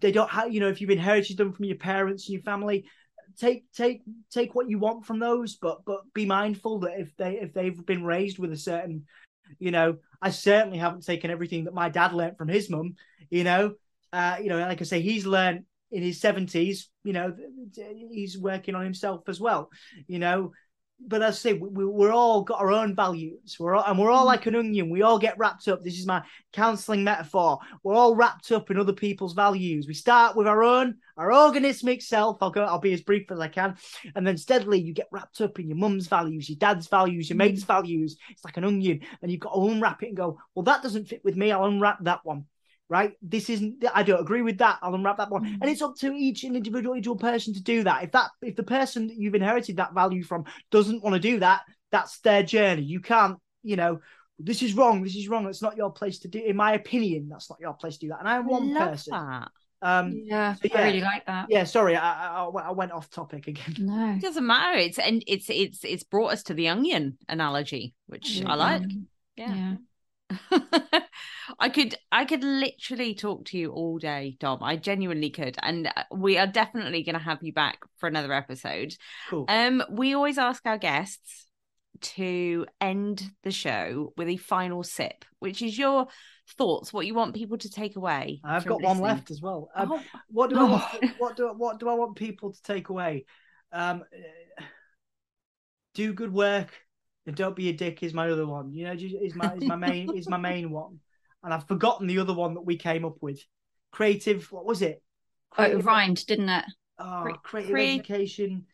[0.00, 2.84] they don't have, you know, if you've inherited them from your parents and your family,
[3.38, 7.40] take take take what you want from those, but but be mindful that if they
[7.40, 9.06] if they've been raised with a certain,
[9.58, 12.96] you know, I certainly haven't taken everything that my dad learned from his mum,
[13.30, 13.74] you know.
[14.12, 17.34] Uh, you know, like I say, he's learned in his 70s, you know,
[18.10, 19.70] he's working on himself as well,
[20.06, 20.52] you know.
[21.00, 23.56] But as I say, we, we're all got our own values.
[23.60, 24.26] We're all, and we're all mm-hmm.
[24.26, 24.90] like an onion.
[24.90, 25.84] We all get wrapped up.
[25.84, 27.60] This is my counseling metaphor.
[27.84, 29.86] We're all wrapped up in other people's values.
[29.86, 32.38] We start with our own, our organismic self.
[32.40, 32.64] I'll go.
[32.64, 33.76] I'll be as brief as I can,
[34.16, 37.38] and then steadily you get wrapped up in your mum's values, your dad's values, your
[37.38, 37.52] mm-hmm.
[37.52, 38.16] mate's values.
[38.30, 40.40] It's like an onion, and you've got to unwrap it and go.
[40.56, 41.52] Well, that doesn't fit with me.
[41.52, 42.46] I'll unwrap that one
[42.88, 43.12] right?
[43.22, 43.84] This isn't.
[43.94, 44.78] I don't agree with that.
[44.82, 45.58] I'll unwrap that one, Mm.
[45.60, 48.04] and it's up to each individual individual person to do that.
[48.04, 51.40] If that if the person that you've inherited that value from doesn't want to do
[51.40, 51.62] that,
[51.92, 52.82] that's their journey.
[52.82, 54.00] You can't, you know.
[54.40, 55.02] This is wrong.
[55.02, 55.46] This is wrong.
[55.48, 56.38] It's not your place to do.
[56.38, 58.20] In my opinion, that's not your place to do that.
[58.20, 59.10] And I'm one Love person.
[59.10, 59.48] that.
[59.82, 60.78] Um, yeah, so yeah.
[60.78, 61.46] I really like that.
[61.48, 61.64] yeah.
[61.64, 63.74] Sorry, I, I, I went off topic again.
[63.80, 64.12] No.
[64.14, 64.78] It doesn't matter.
[64.78, 68.82] It's and it's it's it's brought us to the onion analogy, which I like.
[69.36, 69.74] Yeah.
[71.58, 74.62] I could I could literally talk to you all day, Dom.
[74.62, 75.56] I genuinely could.
[75.62, 78.94] And uh, we are definitely going to have you back for another episode.
[79.30, 79.46] Cool.
[79.48, 81.46] Um we always ask our guests
[82.00, 86.06] to end the show with a final sip, which is your
[86.56, 88.40] thoughts, what you want people to take away.
[88.44, 89.70] I've got one left as well.
[89.74, 92.88] Um, Oh, what do I want, what do what do I want people to take
[92.88, 93.24] away?
[93.72, 94.62] Um, uh,
[95.94, 96.72] do good work
[97.28, 98.72] and don't be a dick is my other one.
[98.72, 100.98] You know, is my is my main is my main one,
[101.44, 103.38] and I've forgotten the other one that we came up with.
[103.92, 105.02] Creative, what was it?
[105.56, 106.64] Oh, it Creative, rhymed, didn't it?
[106.98, 108.64] oh, Cre- creative crea- education.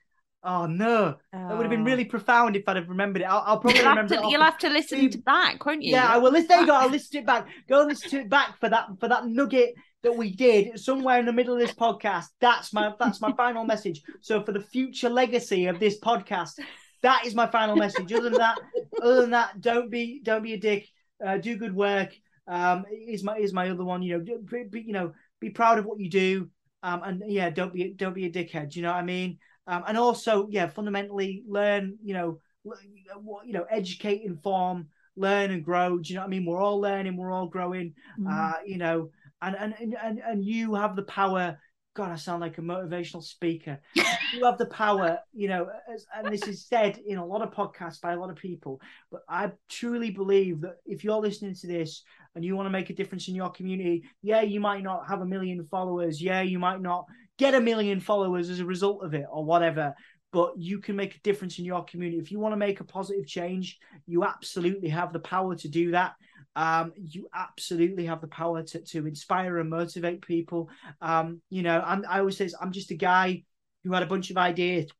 [0.44, 1.85] Oh no, that would have been oh.
[1.85, 3.24] really profound if I'd have remembered it.
[3.24, 4.14] I'll, I'll probably You'll have, remember.
[4.14, 5.90] to, it you'll have to listen to back, won't you?
[5.90, 6.31] yeah, I will.
[6.31, 6.74] Listen, there you go.
[6.74, 7.48] I'll listen to it back.
[7.68, 9.74] Go and listen to it back for that for that nugget
[10.05, 12.26] that we did somewhere in the middle of this podcast.
[12.40, 14.02] That's my that's my final message.
[14.20, 16.60] So for the future legacy of this podcast,
[17.05, 18.12] that is my final message.
[18.12, 18.59] Other than that,
[19.02, 20.89] other than that, don't be don't be a dick.
[21.24, 22.10] Uh, do good work.
[22.48, 24.02] Um, is my is my other one.
[24.02, 26.51] You know, be, be- you know, be proud of what you do.
[26.82, 28.70] Um, and yeah, don't be don't be a dickhead.
[28.70, 29.39] Do you know what I mean?
[29.66, 31.97] Um, and also, yeah, fundamentally learn.
[32.02, 35.98] You know, what you know, educate, inform, learn, and grow.
[35.98, 36.44] Do you know what I mean?
[36.47, 37.16] We're all learning.
[37.16, 38.31] We're all growing Mm.
[38.31, 39.10] uh, you know,
[39.43, 41.59] and and and and you have the power.
[41.95, 43.79] God, I sound like a motivational speaker.
[43.95, 47.53] you have the power, you know, as, and this is said in a lot of
[47.53, 48.81] podcasts by a lot of people.
[49.12, 52.03] But I truly believe that if you're listening to this
[52.35, 55.21] and you want to make a difference in your community, yeah, you might not have
[55.21, 56.21] a million followers.
[56.21, 57.07] Yeah, you might not
[57.39, 59.95] get a million followers as a result of it or whatever.
[60.33, 62.19] But you can make a difference in your community.
[62.19, 65.93] If you want to make a positive change, you absolutely have the power to do
[65.93, 66.15] that
[66.56, 70.68] um, you absolutely have the power to, to inspire and motivate people.
[71.01, 73.43] Um, you know, I'm, I always say I'm just a guy
[73.82, 74.90] who had a bunch of ideas.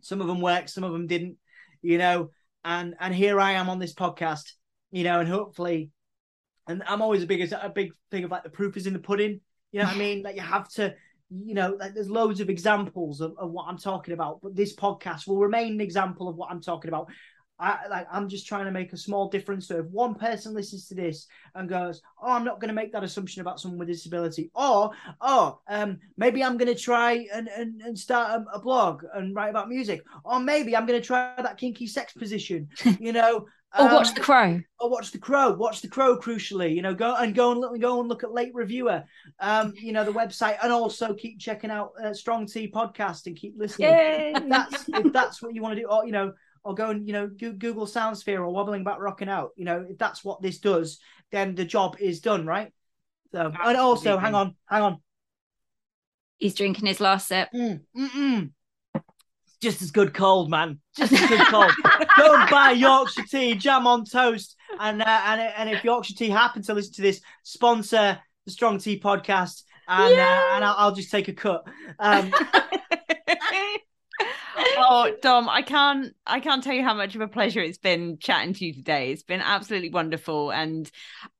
[0.00, 1.36] Some of them worked, some of them didn't.
[1.82, 2.30] You know,
[2.64, 4.52] and and here I am on this podcast.
[4.90, 5.90] You know, and hopefully,
[6.66, 8.98] and I'm always a big a big thing of like the proof is in the
[8.98, 9.40] pudding.
[9.70, 10.22] You know what I mean?
[10.22, 10.94] Like you have to.
[11.30, 14.76] You know, like there's loads of examples of, of what I'm talking about, but this
[14.76, 17.08] podcast will remain an example of what I'm talking about.
[17.58, 19.68] I like I'm just trying to make a small difference.
[19.68, 22.92] So if one person listens to this and goes, "Oh, I'm not going to make
[22.92, 24.90] that assumption about someone with a disability," or
[25.20, 29.34] "Oh, um, maybe I'm going to try and, and and start a, a blog and
[29.34, 32.68] write about music," or maybe I'm going to try that kinky sex position,
[32.98, 33.46] you know,
[33.78, 34.60] or watch um, The Crow.
[34.80, 37.80] or watch the crow watch the crow crucially you know go and go and look
[37.80, 39.02] go and look at late reviewer
[39.40, 43.36] um you know the website and also keep checking out uh, Strong Tea podcast and
[43.36, 44.32] keep listening Yay!
[44.36, 46.32] if that's if that's what you want to do or you know
[46.64, 49.50] or go and you know Google Soundsphere or wobbling about rocking out.
[49.56, 50.98] You know, if that's what this does,
[51.30, 52.72] then the job is done, right?
[53.32, 54.98] So, and also, hang on, hang on.
[56.38, 57.48] He's drinking his last sip.
[57.54, 58.50] Mm.
[59.60, 60.78] Just as good cold, man.
[60.96, 61.72] Just as good cold.
[62.16, 66.28] Go and buy Yorkshire tea, jam on toast, and uh, and and if Yorkshire tea
[66.28, 70.94] happen to listen to this, sponsor the Strong Tea podcast, and uh, and I'll, I'll,
[70.94, 71.66] just take a cut.
[71.98, 72.32] Um,
[74.76, 78.18] oh, Dom, I can't I can't tell you how much of a pleasure it's been
[78.18, 79.12] chatting to you today.
[79.12, 80.90] It's been absolutely wonderful and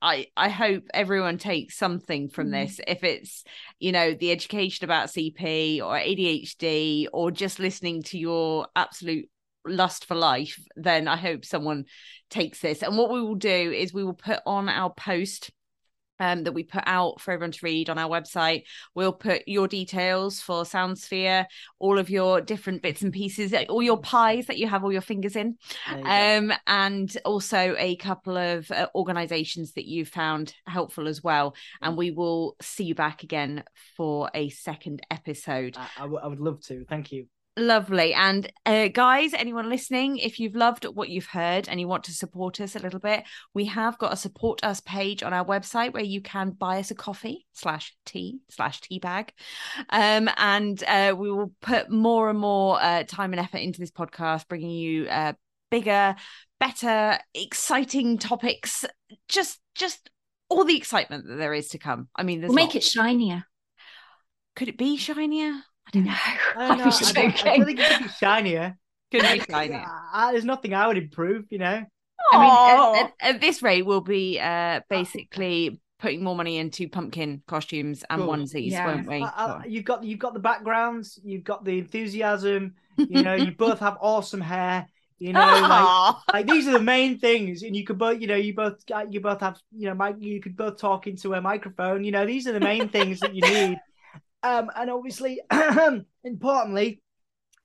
[0.01, 2.53] I I hope everyone takes something from mm.
[2.53, 2.81] this.
[2.87, 3.45] If it's,
[3.79, 9.29] you know, the education about CP or ADHD or just listening to your absolute
[9.67, 11.85] lust for life, then I hope someone
[12.31, 12.83] takes this.
[12.83, 15.51] And what we will do is we will put on our post
[16.21, 18.65] um, that we put out for everyone to read on our website.
[18.95, 21.47] We'll put your details for Soundsphere,
[21.79, 25.01] all of your different bits and pieces, all your pies that you have all your
[25.01, 25.57] fingers in,
[25.91, 31.55] you um, and also a couple of uh, organizations that you found helpful as well.
[31.83, 33.65] And we will see you back again
[33.97, 35.77] for a second episode.
[35.77, 36.85] I, I, w- I would love to.
[36.89, 37.27] Thank you.
[37.57, 38.13] Lovely.
[38.15, 42.13] And uh, guys, anyone listening, if you've loved what you've heard and you want to
[42.13, 43.23] support us a little bit,
[43.55, 46.91] we have got a support us page on our website where you can buy us
[46.91, 49.33] a coffee slash tea slash tea bag.
[49.89, 53.93] Um, and uh, we will put more and more uh, time and effort into this
[53.93, 55.35] podcast, bringing you uh,
[55.71, 56.17] bigger,
[56.59, 58.85] better, exciting topics.
[59.29, 60.11] Just, just
[60.49, 62.09] all the excitement that there is to come.
[62.17, 63.45] I mean, we'll make it shinier.
[64.57, 65.63] Could it be shinier?
[65.97, 66.39] I.
[66.57, 66.85] I, don't know.
[66.87, 67.33] Was joking.
[67.45, 68.77] I, I, think it could be shinier.
[69.11, 69.85] Could be shinier.
[69.87, 71.85] Ah, ah, there's nothing I would improve, you know.
[72.33, 76.89] I mean, at, at, at, this rate, we'll be uh, basically putting more money into
[76.89, 78.33] pumpkin costumes and cool.
[78.33, 78.87] onesies, yeah.
[78.87, 79.23] won't we?
[79.23, 82.75] Uh, uh, you've got you've got the backgrounds, you've got the enthusiasm.
[82.97, 84.87] You know, you both have awesome hair.
[85.19, 88.35] You know, like, like these are the main things, and you could both, you know,
[88.35, 91.41] you both, uh, you both have, you know, Mike, you could both talk into a
[91.41, 92.05] microphone.
[92.05, 93.79] You know, these are the main things that you need.
[94.45, 95.41] Um, and obviously,
[96.25, 97.01] importantly,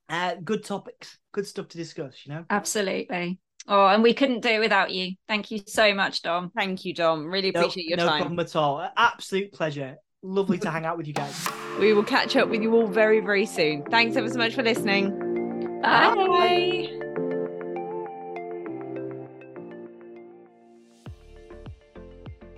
[0.07, 2.45] uh, good topics, good stuff to discuss, you know?
[2.49, 3.37] Absolutely.
[3.67, 5.13] Oh, and we couldn't do it without you.
[5.27, 6.51] Thank you so much, Dom.
[6.55, 7.25] Thank you, Dom.
[7.25, 8.19] Really appreciate no, your no time.
[8.19, 8.89] No problem at all.
[8.97, 9.97] Absolute pleasure.
[10.23, 11.47] Lovely to hang out with you guys.
[11.79, 13.83] We will catch up with you all very, very soon.
[13.83, 15.81] Thanks ever so much for listening.
[15.81, 16.15] Bye.
[16.15, 16.98] Bye.